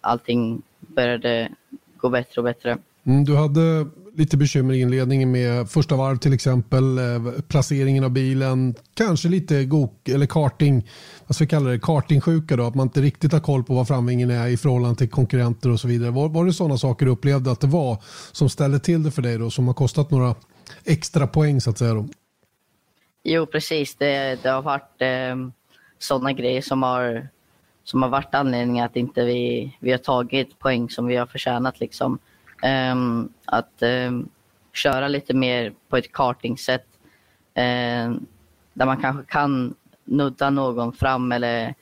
[0.00, 1.48] allting började
[1.96, 2.78] gå bättre och bättre.
[3.04, 8.10] Mm, du hade lite bekymmer i inledningen med första varv till exempel, eh, placeringen av
[8.10, 10.88] bilen, kanske lite gok eller karting,
[11.26, 13.88] vad ska vi kalla det, kartingsjuka då, att man inte riktigt har koll på vad
[13.88, 16.10] framvingen är i förhållande till konkurrenter och så vidare.
[16.10, 19.22] Var, var det sådana saker du upplevde att det var som ställde till det för
[19.22, 20.34] dig då, som har kostat några
[20.84, 21.94] extra poäng så att säga?
[21.94, 22.08] Då?
[23.22, 23.94] Jo, precis.
[23.94, 25.52] Det, det har varit eh,
[25.98, 27.28] sådana grejer som har
[27.90, 31.80] som har varit anledningen att inte vi, vi har tagit poäng som vi har förtjänat.
[31.80, 32.18] Liksom.
[32.92, 34.28] Um, att um,
[34.72, 36.86] köra lite mer på ett kartingsätt
[37.54, 38.26] um,
[38.74, 39.74] där man kanske kan
[40.04, 41.74] nudda någon fram eller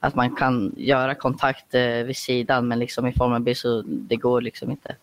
[0.00, 4.16] att man kan göra kontakt uh, vid sidan men liksom i Formel B så det
[4.16, 4.96] går liksom inte.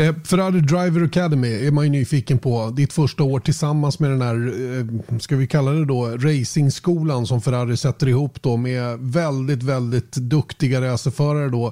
[0.00, 2.70] Eh, Ferrari Driver Academy är man ju nyfiken på.
[2.70, 4.34] Ditt första år tillsammans med den här,
[4.78, 10.12] eh, ska vi kalla det då, racingskolan som Ferrari sätter ihop då med väldigt, väldigt
[10.12, 11.66] duktiga racerförare då.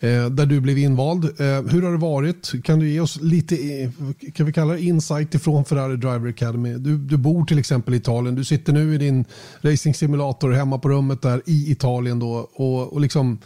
[0.00, 1.24] Eh, där du blev invald.
[1.24, 2.64] Eh, hur har det varit?
[2.64, 3.90] Kan du ge oss lite eh,
[4.34, 6.74] kan vi kalla det insight ifrån Ferrari Driver Academy?
[6.74, 8.34] Du, du bor till exempel i Italien.
[8.34, 9.24] Du sitter nu i din
[9.60, 12.18] racingsimulator hemma på rummet där i Italien.
[12.18, 13.38] Då, och, och liksom,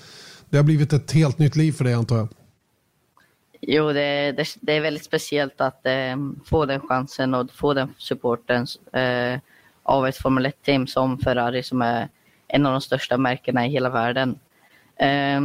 [0.51, 2.29] det har blivit ett helt nytt liv för dig antar jag.
[3.61, 7.95] Jo, det, det, det, är väldigt speciellt att eh, få den chansen och få den
[7.99, 9.41] supporten eh,
[9.83, 12.09] av ett Formel 1-team som Ferrari som är
[12.49, 14.39] en av de största märkena i hela världen.
[14.97, 15.41] Eh,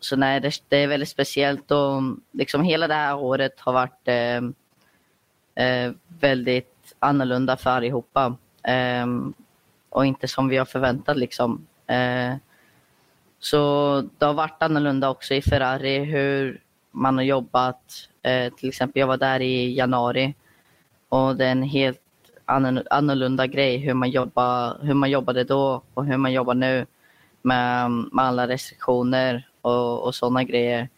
[0.00, 2.02] så nej, det, det, är väldigt speciellt och
[2.32, 4.54] liksom hela det här året har varit ehm,
[5.54, 8.36] eh, väldigt annorlunda för allihopa.
[8.62, 9.34] Ehm,
[9.88, 11.66] och inte som vi har förväntat liksom.
[11.86, 12.34] Eh,
[13.38, 16.60] så det har varit annorlunda också i Ferrari hur
[16.90, 18.08] man har jobbat.
[18.22, 20.34] Eh, till exempel jag var där i januari
[21.08, 22.00] och det är en helt
[22.90, 26.86] annorlunda grej hur man, jobbar, hur man jobbade då och hur man jobbar nu
[27.42, 30.88] med, med alla restriktioner och, och sådana grejer.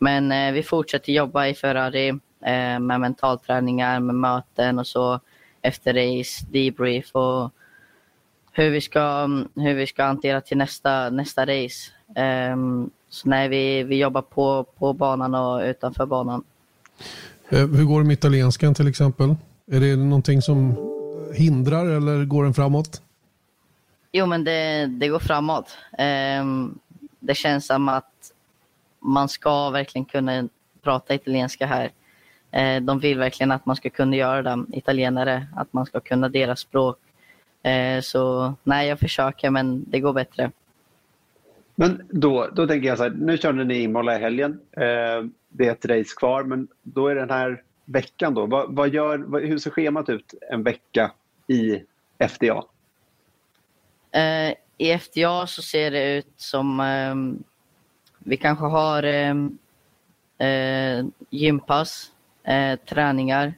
[0.00, 2.08] Men eh, vi fortsätter jobba i Ferrari
[2.40, 5.20] eh, med mentalträningar, med möten och så
[5.62, 7.50] efter race, debrief och
[8.52, 11.90] hur vi ska, hur vi ska hantera till nästa, nästa race.
[12.52, 16.44] Um, så nej, vi, vi jobbar på, på banan och utanför banan.
[17.48, 19.34] Eh, hur går det med italienskan till exempel?
[19.72, 20.76] Är det någonting som
[21.34, 23.02] hindrar eller går den framåt?
[24.12, 25.76] Jo, men det, det går framåt.
[26.40, 26.78] Um,
[27.20, 28.32] det känns som att
[29.00, 30.48] man ska verkligen kunna
[30.82, 31.90] prata italienska här.
[32.56, 36.28] Uh, de vill verkligen att man ska kunna göra det, italienare, att man ska kunna
[36.28, 36.98] deras språk.
[37.66, 40.50] Uh, så nej, jag försöker, men det går bättre.
[41.80, 44.60] Men då, då tänker jag så här, nu körde ni Imola i helgen.
[44.72, 48.46] Eh, det är ett race kvar, men då är den här veckan då.
[48.46, 51.12] Vad, vad gör, vad, hur ser schemat ut en vecka
[51.46, 51.82] i
[52.18, 52.64] FDA?
[54.12, 57.14] Eh, I FDA så ser det ut som eh,
[58.18, 59.58] vi kanske har ehm,
[60.38, 62.12] eh, gympass,
[62.44, 63.54] eh, träningar.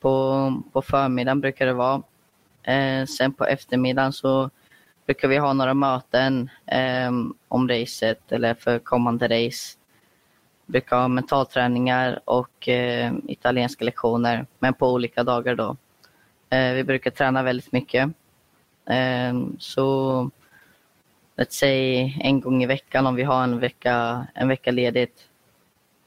[0.00, 2.02] På, på förmiddagen brukar det vara.
[2.62, 4.50] Eh, sen på eftermiddagen så
[5.06, 7.10] brukar vi ha några möten eh,
[7.48, 9.78] om racet eller för kommande race.
[10.66, 15.76] Brukar ha mentalträningar och eh, italienska lektioner, men på olika dagar då.
[16.50, 18.08] Eh, vi brukar träna väldigt mycket.
[18.86, 20.30] Eh, så
[21.36, 25.28] let's say en gång i veckan om vi har en vecka, en vecka ledigt.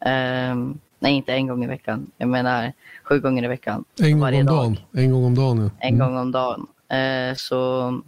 [0.05, 2.11] Um, nej, inte en gång i veckan.
[2.17, 2.73] Jag menar
[3.03, 3.85] sju gånger i veckan.
[4.01, 4.55] En gång om dag.
[4.55, 4.77] dagen?
[4.93, 5.87] En gång om dagen, ja.
[5.87, 6.67] En gång om dagen.
[6.93, 8.01] Uh, så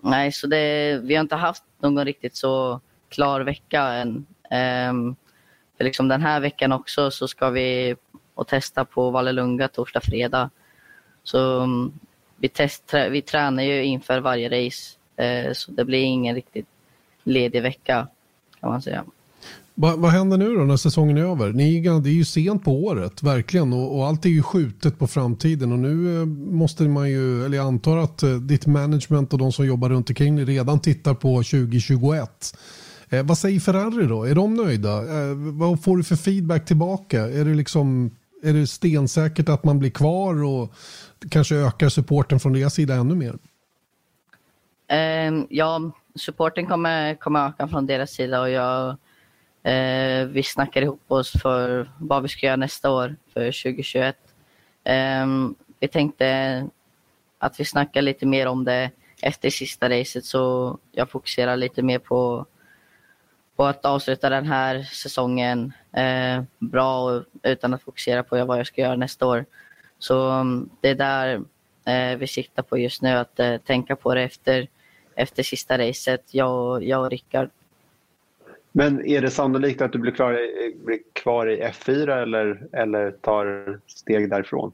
[0.00, 4.26] nej, så det, vi har inte haft någon riktigt så klar vecka än.
[4.90, 5.16] Um,
[5.76, 7.96] för liksom den här veckan också så ska vi
[8.34, 10.50] och testa på Vallelunga torsdag, fredag.
[11.22, 11.98] Så um,
[12.36, 14.98] vi, test, vi tränar ju inför varje race.
[15.22, 16.68] Uh, så det blir ingen riktigt
[17.22, 18.08] ledig vecka
[18.60, 19.04] kan man säga.
[19.78, 21.52] Va, vad händer nu då när säsongen är över?
[21.52, 23.72] Ni, det är ju sent på året, verkligen.
[23.72, 25.72] Och, och, allt är ju skjutet på framtiden.
[25.72, 29.52] Och nu eh, måste man ju, eller jag antar att eh, ditt management och de
[29.52, 32.56] som jobbar runt omkring redan tittar på 2021.
[33.08, 34.24] Eh, vad säger Ferrari då?
[34.24, 34.98] Är de nöjda?
[34.98, 37.20] Eh, vad får du för feedback tillbaka?
[37.20, 38.10] Är det, liksom,
[38.42, 40.72] är det stensäkert att man blir kvar och
[41.30, 43.38] kanske ökar supporten från deras sida ännu mer?
[44.88, 48.96] Eh, ja, supporten kommer, kommer öka från deras sida och jag
[49.66, 54.16] Eh, vi snackar ihop oss för vad vi ska göra nästa år, för 2021.
[54.84, 55.26] Eh,
[55.80, 56.68] vi tänkte
[57.38, 58.90] att vi snackar lite mer om det
[59.22, 62.46] efter sista racet så jag fokuserar lite mer på,
[63.56, 68.80] på att avsluta den här säsongen eh, bra utan att fokusera på vad jag ska
[68.80, 69.44] göra nästa år.
[69.98, 71.40] Så mm, det är där
[71.84, 74.68] eh, vi siktar på just nu, att eh, tänka på det efter,
[75.14, 77.50] efter sista racet, jag, jag och Rickard.
[78.78, 80.32] Men är det sannolikt att du blir kvar,
[80.84, 84.72] blir kvar i F4 eller, eller tar steg därifrån?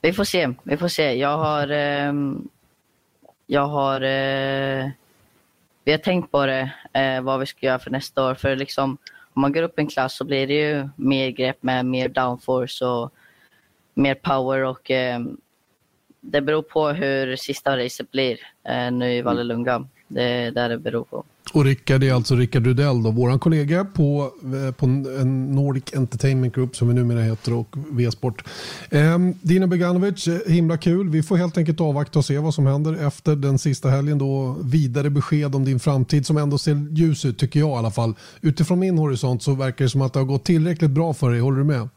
[0.00, 0.48] Vi får se.
[0.62, 1.12] Vi får se.
[1.12, 1.70] Jag har...
[1.70, 2.12] Eh,
[3.46, 4.00] jag har...
[4.00, 4.88] Eh,
[5.84, 8.34] vi har tänkt på det, eh, vad vi ska göra för nästa år.
[8.34, 8.98] För liksom,
[9.32, 12.84] om man går upp en klass så blir det ju mer grepp med mer downforce
[12.84, 13.12] och
[13.94, 14.64] mer power.
[14.64, 15.36] och ehm,
[16.20, 19.88] Det beror på hur sista racet blir eh, nu i Vallelunga.
[20.12, 21.24] Det är där det beror på.
[21.52, 24.32] Och Rickard är alltså Rickard Rudell, då, vår kollega på,
[24.66, 28.44] eh, på Nordic Entertainment Group som vi numera heter och V-sport.
[28.90, 31.08] Eh, Dino Beganovic, eh, himla kul.
[31.08, 34.18] Vi får helt enkelt avvakta och se vad som händer efter den sista helgen.
[34.18, 37.90] Då vidare besked om din framtid som ändå ser ljus ut tycker jag i alla
[37.90, 38.14] fall.
[38.40, 41.40] Utifrån min horisont så verkar det som att det har gått tillräckligt bra för dig.
[41.40, 41.88] Håller du med?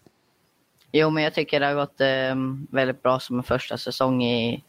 [0.91, 4.63] Jo, men jag tycker det har gått eh, väldigt bra som en första säsong i,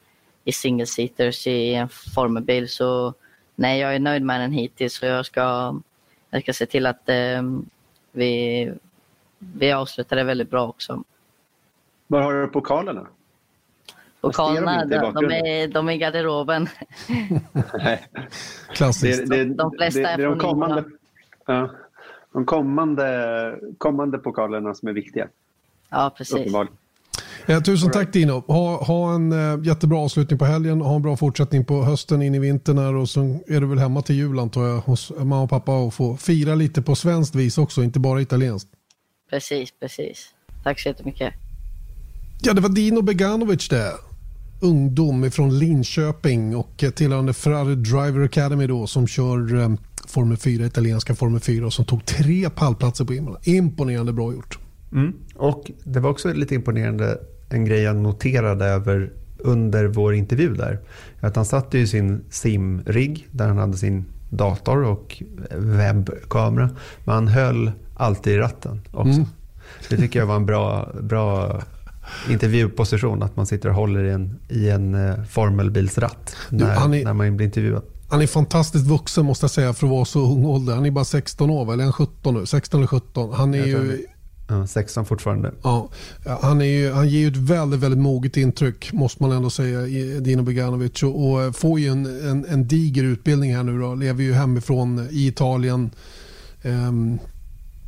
[0.44, 2.68] i single seaters i en formelbil.
[2.68, 3.14] Så
[3.54, 5.74] nej, jag är nöjd med den hittills och jag ska,
[6.30, 7.42] jag ska se till att eh,
[8.12, 8.72] vi,
[9.38, 11.04] vi avslutar det väldigt bra också.
[12.06, 13.06] Var har du pokalerna?
[14.20, 16.68] Pokalerna, de, de, är, de är i garderoben.
[18.72, 19.30] Klassiskt.
[19.30, 20.84] Det, det, de flesta det, är, är från de kommande,
[21.46, 21.70] ja,
[22.32, 25.28] de kommande, kommande pokalerna som är viktiga.
[25.90, 26.52] Ja, precis.
[27.46, 28.44] Eh, tusen tack Dino.
[28.46, 30.80] Ha, ha en eh, jättebra avslutning på helgen.
[30.80, 32.96] Ha en bra fortsättning på hösten in i vintern.
[32.96, 35.94] Och så är du väl hemma till jul antar jag hos mamma och pappa och
[35.94, 38.70] få fira lite på svenskt vis också, inte bara italienskt.
[39.30, 40.28] Precis, precis.
[40.64, 41.34] Tack så jättemycket.
[42.42, 43.92] Ja, det var Dino Beganovic det.
[44.60, 49.70] Ungdom från Linköping och tillhörande Ferrari Driver Academy då som kör eh,
[50.06, 53.38] Formel 4, italienska Formel 4 och som tog tre pallplatser på Imola.
[53.42, 54.58] Imponerande bra gjort.
[54.92, 55.12] Mm.
[55.34, 57.18] Och det var också lite imponerande
[57.54, 60.78] en grej jag noterade över under vår intervju där.
[61.20, 66.70] Att han satt i sin simrigg där han hade sin dator och webbkamera.
[67.04, 69.12] Men han höll alltid i ratten också.
[69.12, 69.26] Mm.
[69.88, 71.60] Det tycker jag var en bra, bra
[72.30, 73.22] intervjuposition.
[73.22, 77.12] Att man sitter och håller i en, i en eh, formelbilsratt när, du, är, när
[77.12, 77.82] man blir intervjuad.
[78.08, 80.74] Han är fantastiskt vuxen måste jag säga för att vara så ung ålder.
[80.74, 82.46] Han är bara 16 år, eller 17 nu?
[82.46, 83.32] 16 eller 17.
[83.34, 84.06] Han är ju
[84.54, 85.52] Ja, 16 fortfarande.
[85.62, 85.88] Ja,
[86.40, 89.80] han, är ju, han ger ju ett väldigt, väldigt moget intryck måste man ändå säga,
[90.20, 91.02] Dino Beganovic.
[91.02, 93.94] Och, och får ju en, en, en, diger utbildning här nu då.
[93.94, 95.90] Lever ju hemifrån i Italien.
[96.62, 97.18] Um,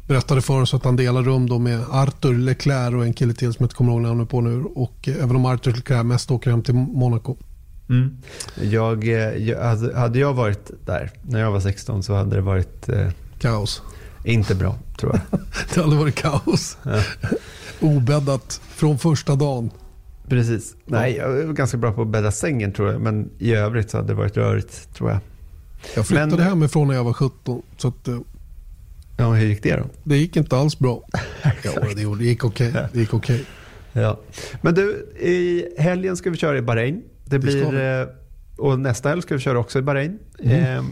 [0.06, 3.52] berättade för oss att han delar rum då med Arthur Leclerc och en kille till
[3.52, 4.64] som jag inte kommer ihåg namnet på nu.
[4.64, 7.36] Och även om Arthur Leclerc mest åker hem till Monaco.
[7.88, 8.16] Mm.
[8.62, 9.04] Jag,
[9.38, 13.08] jag, hade jag varit där när jag var 16 så hade det varit eh,
[13.38, 13.82] kaos.
[14.26, 15.40] Inte bra, tror jag.
[15.74, 16.78] det hade varit kaos.
[16.82, 17.02] Ja.
[17.80, 19.70] Obäddat från första dagen.
[20.28, 20.76] Precis.
[20.84, 23.00] Nej, jag är ganska bra på att bädda sängen tror jag.
[23.00, 25.18] Men i övrigt så hade det varit rörigt tror jag.
[25.94, 26.46] Jag flyttade men...
[26.46, 27.62] hemifrån när jag var 17.
[27.76, 28.18] Så att, eh,
[29.16, 29.84] ja, hur gick det då?
[30.04, 31.02] Det gick inte alls bra.
[31.64, 32.68] ja, det gick okej.
[32.70, 32.84] Okay.
[32.92, 33.40] Det gick okay.
[33.92, 34.20] Ja.
[34.62, 37.02] Men du, i helgen ska vi köra i Bahrain.
[37.24, 38.06] Det blir, eh,
[38.56, 40.18] och nästa helg ska vi köra också i Bahrain.
[40.38, 40.76] Mm.
[40.76, 40.84] Eh,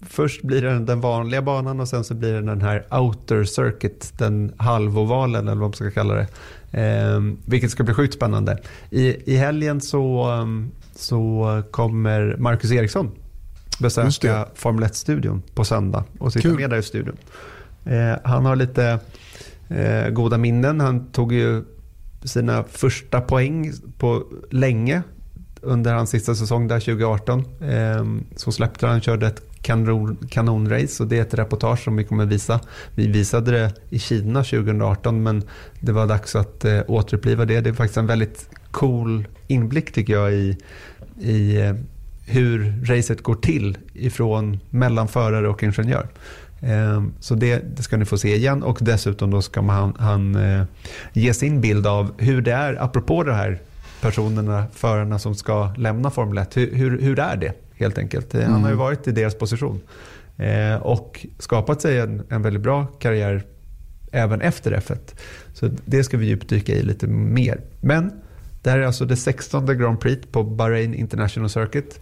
[0.00, 4.12] först blir det den vanliga banan och sen så blir det den här outer circuit,
[4.18, 6.26] den halvovalen eller vad man ska kalla det.
[6.72, 8.58] Eh, vilket ska bli sjukt spännande.
[8.90, 13.10] I, i helgen så, um, så kommer Marcus Eriksson
[13.78, 14.48] besöka.
[14.54, 16.56] Formel 1-studion på söndag och sitta Kul.
[16.56, 17.16] med där i studion.
[17.84, 18.98] Eh, han har lite
[19.68, 20.80] eh, goda minnen.
[20.80, 21.64] Han tog ju
[22.24, 25.02] sina första poäng på länge
[25.60, 27.44] under hans sista säsong där 2018.
[27.60, 28.04] Eh,
[28.36, 32.60] så släppte han, körde ett kanonrace och det är ett reportage som vi kommer visa.
[32.94, 35.42] Vi visade det i Kina 2018 men
[35.80, 37.60] det var dags att eh, återuppliva det.
[37.60, 40.56] Det är faktiskt en väldigt cool inblick tycker jag i,
[41.20, 41.74] i eh,
[42.26, 46.08] hur racet går till ifrån mellan förare och ingenjör.
[46.60, 50.34] Eh, Så det, det ska ni få se igen och dessutom då ska man, han
[50.36, 50.64] eh,
[51.12, 53.58] ge sin bild av hur det är, apropå de här
[54.00, 56.56] personerna, förarna som ska lämna Formel 1.
[56.56, 58.34] Hur, hur, hur är det helt enkelt?
[58.34, 59.80] Eh, Han har ju varit i deras position
[60.36, 63.44] eh, och skapat sig en, en väldigt bra karriär
[64.12, 64.98] även efter F1.
[65.54, 67.60] Så det ska vi djupdyka i lite mer.
[67.80, 68.12] Men
[68.62, 72.00] det här är alltså det 16 Grand Prix på Bahrain International Circuit.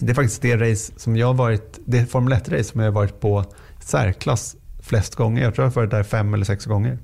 [0.00, 2.92] Det är faktiskt det race som jag har varit, det Formel 1-race som jag har
[2.94, 3.44] varit på
[3.80, 5.42] särklass flest gånger.
[5.42, 6.98] Jag tror jag har varit där fem eller sex gånger.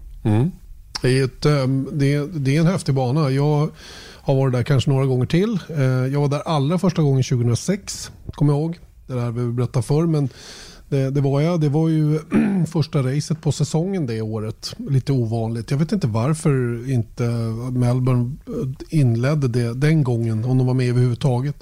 [1.03, 3.31] Det, är ett, ehm, det, är, det är en häftig bana.
[3.31, 3.69] Jag
[4.21, 5.59] har varit där kanske några gånger till.
[5.69, 8.79] Eh, Jag var där allra första gången 2006, kommer jag ihåg.
[9.07, 10.07] Det där har vi berättat förr.
[10.07, 10.29] Men
[10.89, 11.61] det, det, var jag.
[11.61, 12.19] Det var ju
[12.67, 14.75] första racet på säsongen det året.
[14.79, 15.71] Lite ovanligt.
[15.71, 17.23] Jag vet inte varför inte
[17.73, 20.45] Melbourne eh, inledde det den gången.
[20.45, 21.57] Om de var med överhuvudtaget.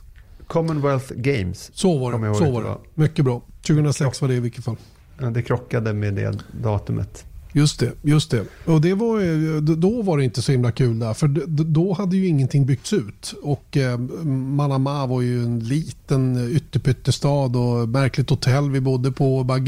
[0.46, 1.70] Commonwealth Games.
[1.74, 2.34] Så var det.
[2.34, 2.76] Så var det.
[2.94, 3.42] Mycket bra.
[3.66, 4.76] 2006 var det i vilket fall.
[5.18, 7.24] Ja, det krockade med det datumet.
[7.52, 8.44] Just det, just det.
[8.64, 11.14] Och det var, då var det inte så himla kul där.
[11.14, 11.28] För
[11.64, 13.34] då hade ju ingenting byggts ut.
[13.42, 19.44] Och eh, Manama var ju en liten ytterpyttestad och märkligt hotell vi bodde på.
[19.44, 19.60] Bara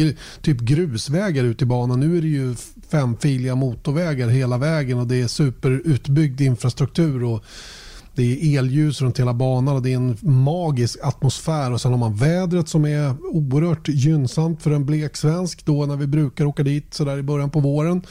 [0.42, 2.00] typ grusvägar ut i banan.
[2.00, 2.54] Nu är det ju
[2.88, 7.24] femfiliga motorvägar hela vägen och det är superutbyggd infrastruktur.
[7.24, 7.44] Och
[8.14, 11.72] det är elljus runt hela banan och det är en magisk atmosfär.
[11.72, 15.96] Och sen har man vädret som är oerhört gynnsamt för en blek svensk då när
[15.96, 18.02] vi brukar åka dit sådär i början på våren.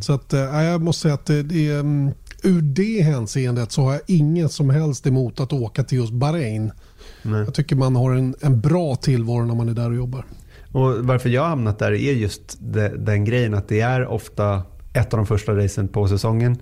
[0.00, 2.10] Så att, eh, jag måste säga att det, det är, mm,
[2.42, 6.72] ur det hänseendet så har jag inget som helst emot att åka till just Bahrain.
[7.22, 10.24] Jag tycker man har en, en bra tillvaro när man är där och jobbar.
[10.72, 14.62] Och varför jag har hamnat där är just de, den grejen att det är ofta
[14.92, 16.56] ett av de första racen på säsongen.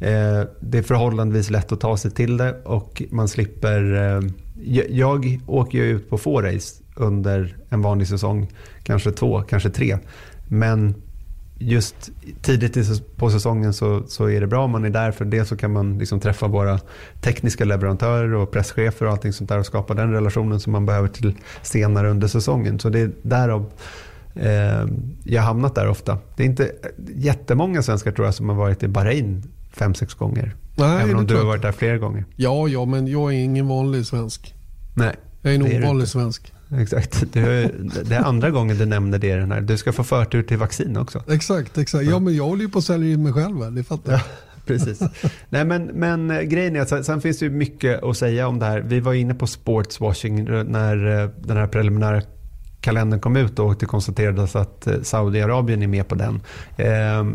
[0.00, 3.94] Eh, det är förhållandevis lätt att ta sig till det och man slipper...
[3.94, 4.22] Eh,
[4.88, 8.50] jag, åker ju ut på få race under en vanlig säsong.
[8.82, 9.98] Kanske två, kanske tre.
[10.48, 10.94] Men
[11.58, 12.10] just
[12.42, 15.12] tidigt på säsongen så, så är det bra om man är där.
[15.12, 16.80] För det så kan man liksom träffa våra
[17.20, 21.08] tekniska leverantörer och presschefer och allting sånt där och skapa den relationen som man behöver
[21.08, 22.78] till senare under säsongen.
[22.78, 23.72] Så det är därav
[24.34, 24.86] eh,
[25.24, 26.18] jag har hamnat där ofta.
[26.36, 26.70] Det är inte eh,
[27.14, 29.42] jättemånga svenskar tror jag som har varit i Bahrain
[29.76, 30.54] fem, sex gånger.
[30.76, 32.24] Nej, Även om du har varit där flera gånger.
[32.36, 34.54] Ja, ja, men jag är ingen vanlig svensk.
[34.94, 36.52] Nej, Jag är en ovanlig svensk.
[36.78, 37.24] Exakt.
[37.32, 37.40] Du,
[38.04, 39.60] det är andra gången du nämner det i den här.
[39.60, 41.22] Du ska få förtur till vaccin också.
[41.28, 42.04] Exakt, exakt.
[42.04, 44.20] Ja, men jag håller ju på att sälja in mig själv här, det fattar jag.
[44.66, 45.00] Precis.
[45.48, 48.58] Nej, men, men eh, grejen är att sen, finns det ju mycket att säga om
[48.58, 48.80] det här.
[48.80, 52.22] Vi var inne på sportswashing när eh, den här preliminära
[52.80, 56.40] kalendern kom ut och det konstaterades att eh, Saudiarabien är med på den.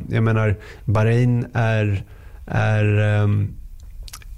[0.09, 2.03] Jag menar, Bahrain är,
[2.49, 3.51] är ehm,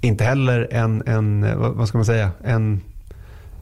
[0.00, 1.46] inte heller en, en,
[1.76, 2.80] vad ska man säga, en,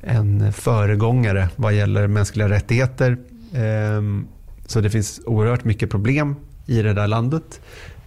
[0.02, 3.16] en föregångare vad gäller mänskliga rättigheter.
[3.54, 4.26] Ehm,
[4.66, 6.34] Så det finns oerhört mycket problem
[6.66, 7.60] i det där landet.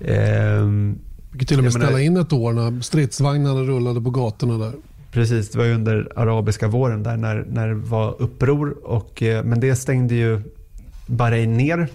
[0.05, 0.97] Ehm,
[1.31, 4.73] Vi kan till och med ställa in ett år när stridsvagnarna rullade på gatorna där.
[5.11, 8.75] Precis, det var under arabiska våren där när, när det var uppror.
[8.83, 10.41] Och, eh, men det stängde ju
[11.07, 11.87] Bahrain ner.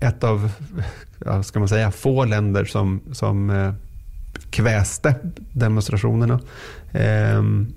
[0.00, 0.50] Ett av,
[1.44, 3.72] ska man säga, få länder som, som eh,
[4.50, 5.14] kväste
[5.52, 6.40] demonstrationerna.
[6.92, 7.72] Ehm,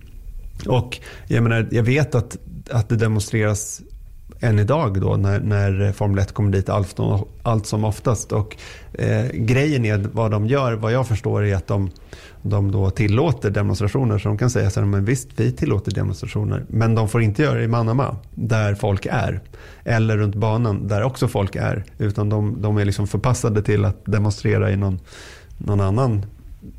[0.68, 2.38] och jag, menar, jag vet att,
[2.72, 3.82] att det demonstreras
[4.44, 6.98] än idag då när, när Formel 1 kommer dit allt,
[7.44, 8.32] allt som oftast.
[8.32, 8.58] Och,
[8.94, 11.90] eh, grejen är vad de gör, vad jag förstår, är att de,
[12.42, 14.18] de då tillåter demonstrationer.
[14.18, 16.66] Så de kan säga så här, men visst vi tillåter demonstrationer.
[16.68, 19.42] Men de får inte göra det i Manama, där folk är.
[19.84, 21.84] Eller runt banan, där också folk är.
[21.98, 25.00] Utan de, de är liksom förpassade till att demonstrera i någon,
[25.58, 26.26] någon annan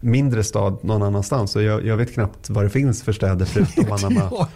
[0.01, 1.57] mindre stad någon annanstans.
[1.57, 4.47] Och jag, jag vet knappt vad det finns för städer förutom Manama.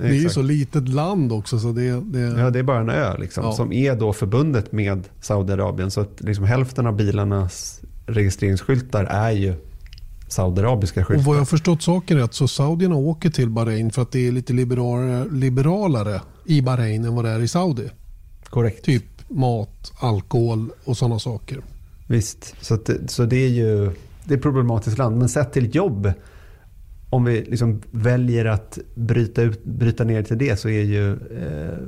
[0.00, 1.58] Det är ju så litet land också.
[1.58, 3.52] Så det, det, Ja, det är bara en ö liksom, Ja.
[3.52, 5.90] som är då förbundet med Saudiarabien.
[5.90, 9.54] Så att liksom hälften av bilarnas registreringsskyltar är ju
[10.28, 11.24] saudiarabiska Och skyltar.
[11.24, 14.32] vad jag har förstått saken rätt så saudierna åker till Bahrain för att det är
[14.32, 17.88] lite liberalare, liberalare i Bahrain än vad det är i Saudi.
[18.44, 18.84] Korrekt.
[18.84, 21.60] Typ mat, alkohol och sådana saker.
[22.06, 23.90] Visst, så, att, så det är ju
[24.26, 25.16] det är ett problematiskt land.
[25.18, 26.12] Men sett till jobb,
[27.10, 31.78] om vi liksom väljer att bryta, ut, bryta ner till det så är ju eh,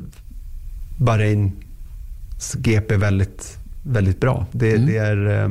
[0.99, 4.47] Bahrains GP väldigt, väldigt bra.
[4.53, 4.86] Det, Mm.
[4.86, 5.51] det är eh,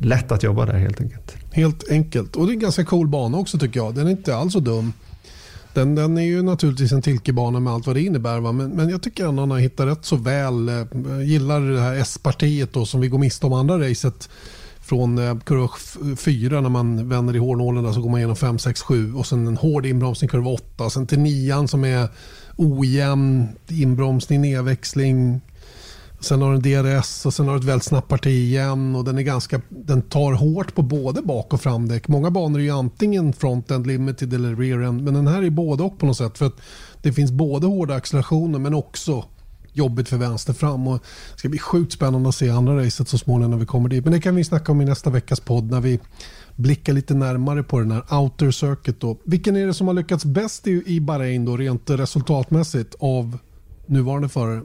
[0.00, 1.36] lätt att jobba där helt enkelt.
[1.52, 2.36] Helt enkelt.
[2.36, 3.94] Och det är en ganska cool bana också tycker jag.
[3.94, 4.92] Den är inte alls så dum.
[5.74, 8.40] Den, den är ju naturligtvis en tilkebana med allt vad det innebär.
[8.40, 8.52] Va?
[8.52, 10.68] Men, men jag tycker ändå han har hittat rätt så väl.
[10.68, 10.84] Eh,
[11.24, 14.28] gillar det här S-partiet då som vi går miste om andra racet.
[14.88, 15.68] Från eh, kurva
[16.16, 19.26] 4 när man vänder i hårnålen där så går man igenom 5, 6, 7 och
[19.26, 20.90] sen en hård inbromsning kurva 8.
[20.90, 22.08] Sen till 9 som är
[22.56, 25.40] ojämn inbromsning, nedväxling.
[26.20, 29.18] Sen har den DRS och sen har du ett väldigt snabbt parti igen och den,
[29.18, 32.08] är ganska, den tar hårt på både bak och framdäck.
[32.08, 35.98] Många banor är ju antingen front-end limited eller rear-end men den här är både och
[35.98, 36.60] på något sätt för att
[37.02, 39.24] det finns både hårda accelerationer men också
[39.78, 40.88] jobbigt för vänster fram.
[40.88, 40.98] Och
[41.32, 44.04] det ska bli sjukt spännande att se andra racet så småningom när vi kommer dit.
[44.04, 46.00] Men det kan vi snacka om i nästa veckas podd när vi
[46.56, 49.00] blickar lite närmare på den här outer circuit.
[49.00, 49.18] Då.
[49.24, 53.38] Vilken är det som har lyckats bäst i, i Bahrain då, rent resultatmässigt av
[53.86, 54.62] nuvarande förare?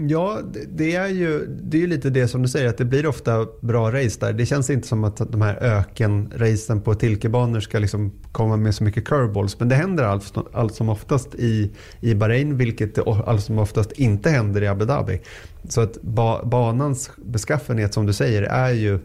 [0.00, 0.38] Ja,
[0.68, 3.92] det- är ju det är lite det som du säger, att det blir ofta bra
[3.92, 4.32] race där.
[4.32, 8.84] Det känns inte som att de här ökenracen på tilkebanor ska liksom komma med så
[8.84, 9.58] mycket curveballs.
[9.58, 11.70] Men det händer allt, allt som oftast i,
[12.00, 15.20] i Bahrain, vilket det allt som oftast inte händer i Abu Dhabi.
[15.68, 18.98] Så att ba, banans beskaffenhet, som du säger, är ju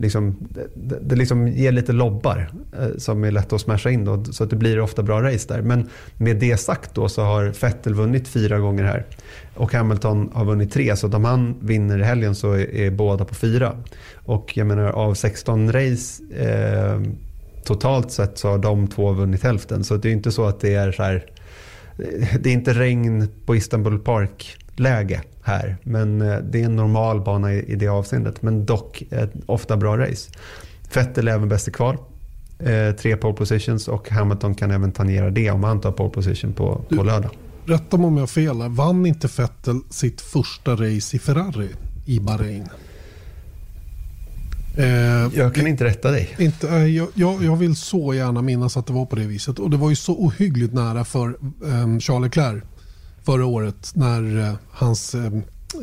[0.00, 0.36] Liksom,
[0.74, 4.44] det, det liksom ger lite lobbar eh, som är lätta att smasha in då, så
[4.44, 5.62] att det blir ofta bra race där.
[5.62, 9.06] Men med det sagt då så har Vettel vunnit fyra gånger här
[9.54, 10.96] och Hamilton har vunnit tre.
[10.96, 13.76] Så om han vinner i helgen så är, är båda på fyra.
[14.14, 17.00] Och jag menar av 16 race eh,
[17.64, 19.84] totalt sett så har de två vunnit hälften.
[19.84, 21.26] Så det är inte så att det är så här
[21.98, 24.56] eh, det är inte regn på Istanbul Park.
[24.78, 25.76] Park-läge här.
[25.82, 28.42] Men eh, det är en normal bana i, i det avseendet.
[28.42, 30.30] Men dock ett ofta bra race.
[30.94, 31.96] Vettel är även bäst i kval.
[32.58, 36.52] Eh, tre pole positions och Hamilton kan även tangera det om han tar pole position
[36.52, 37.30] på, på lördag.
[37.66, 38.56] Rätta mig om jag har fel.
[38.68, 41.68] Vann inte Vettel sitt första race i Ferrari
[42.06, 42.68] i Bahrain?
[44.76, 44.86] Eh,
[45.38, 46.28] Jag kan inte rätta dig.
[46.38, 49.58] inte, eh, jag, jag, jag vill så gärna minnas att det var på det viset.
[49.58, 52.62] Och det var ju så ohyggligt nära för eh, Charles Leclerc
[53.28, 55.32] förra året när eh, hans eh,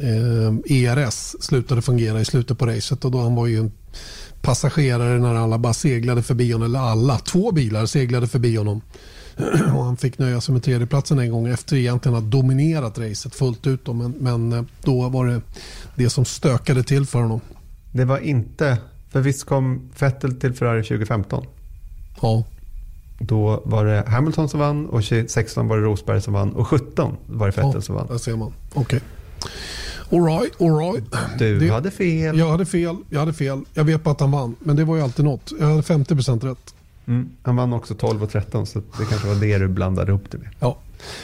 [0.02, 3.06] eh, ERS slutade fungera i slutet på racet.
[3.06, 3.72] Och då han var ju en
[4.42, 6.66] passagerare när alla bara seglade förbi honom.
[6.66, 8.82] Eller alla, två bilar seglade förbi honom.
[9.76, 13.36] Och han fick nöja sig med tredjeplatsen en gång efter egentligen att ha dominerat racet
[13.36, 13.86] fullt ut.
[13.86, 13.94] Då.
[13.94, 15.42] Men, men då var det
[15.96, 17.42] det som stökade till för honom.
[17.92, 18.78] Det var inte,
[19.12, 21.46] för visst kom Vettel till Ferrari 2015?
[22.22, 22.44] Ja.
[23.20, 27.18] Då var det Hamilton som vann och 16 var det Rosberg som vann och 17
[27.26, 28.08] var det Vettel som vann.
[28.08, 28.54] Där ser man.
[28.74, 29.00] Okej.
[30.12, 31.04] All right, all right.
[31.40, 32.38] Du Det- hade fel.
[32.38, 33.62] Jag hade fel, jag hade fel.
[33.74, 34.56] Jag vet bara att han vann.
[34.60, 35.52] Men det var ju alltid något.
[35.60, 36.76] Jag hade 50% rätt.
[37.08, 37.30] Mm.
[37.44, 40.38] Han vann också 12 och 13 så det kanske var det du blandade ihop det
[40.38, 40.50] med.
[40.60, 40.78] Ja.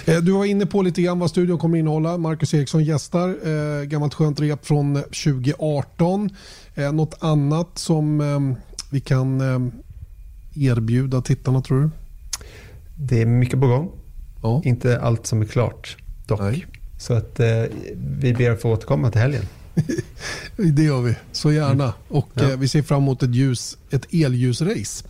[0.05, 2.17] Eh, Du var inne på lite grann vad studion kommer innehålla.
[2.17, 3.29] Marcus Eriksson gästar.
[3.29, 6.29] Eh, gammalt skönt rep från 2018.
[6.75, 8.55] Eh, något annat som
[8.89, 9.41] vi kan
[10.55, 11.89] erbjuda tittarna tror du?
[12.95, 13.91] Det är mycket på gång.
[14.43, 14.61] Ja.
[14.65, 15.97] Inte allt som är klart
[16.27, 16.39] dock.
[16.39, 16.65] Nej.
[16.97, 17.63] Så att eh,
[18.19, 19.43] vi ber att få återkomma till helgen.
[20.55, 21.93] Det gör vi, så gärna.
[22.07, 22.51] Och Ja.
[22.51, 25.05] eh, vi ser fram emot ett, ljus, ett elljusrace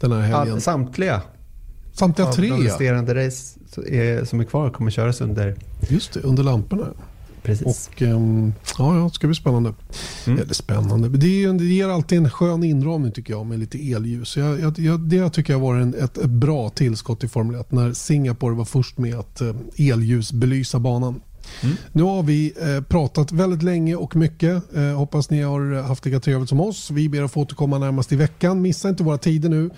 [0.00, 0.54] den här helgen.
[0.54, 1.22] All, samtliga
[1.92, 3.58] Samtliga av tre, de resterande race
[4.26, 5.56] som är kvar kommer köras under...
[5.88, 6.86] Just det, under lamporna.
[7.44, 7.90] Precis.
[7.94, 9.74] Och ehm, ja, ja, det ska bli spännande.
[10.26, 10.38] Mm.
[10.38, 14.36] Eller spännande, det, är, det ger alltid en skön inramning tycker jag med lite elljus.
[14.36, 17.72] Jag, jag, jag, det tycker jag var en, ett, ett bra tillskott i Formel 1
[17.72, 21.20] när Singapore var först med att eh, elljus belysa banan.
[21.60, 21.76] Mm.
[21.92, 24.76] Nu har vi eh, pratat väldigt länge och mycket.
[24.76, 26.90] Eh, hoppas ni har haft lika trevligt som oss.
[26.90, 28.62] Vi ber att få återkomma närmast i veckan.
[28.62, 29.70] Missa inte våra tider nu.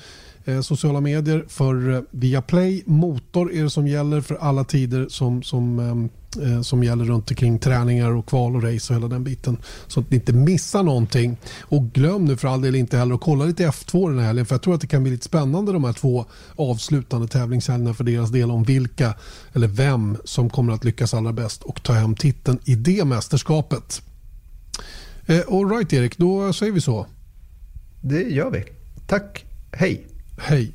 [0.44, 2.82] Eh, sociala medier för eh, Viaplay.
[2.86, 6.08] Motor är det som gäller för alla tider som, som,
[6.42, 9.58] eh, som gäller runt omkring träningar och kval och race och hela den biten.
[9.86, 11.36] Så att ni inte missar någonting.
[11.60, 14.46] Och glöm nu för all del inte heller att kolla lite F2 den här helgen.
[14.46, 16.24] För jag tror att det kan bli lite spännande de här två
[16.56, 19.14] avslutande tävlingshelgerna för deras del om vilka
[19.52, 24.02] eller vem som kommer att lyckas allra bäst och ta hem titeln i det mästerskapet.
[25.26, 27.06] Eh, all right Erik, då säger vi så.
[28.00, 28.64] Det gör vi.
[29.06, 29.44] Tack.
[29.72, 30.06] Hej.
[30.38, 30.72] Hej.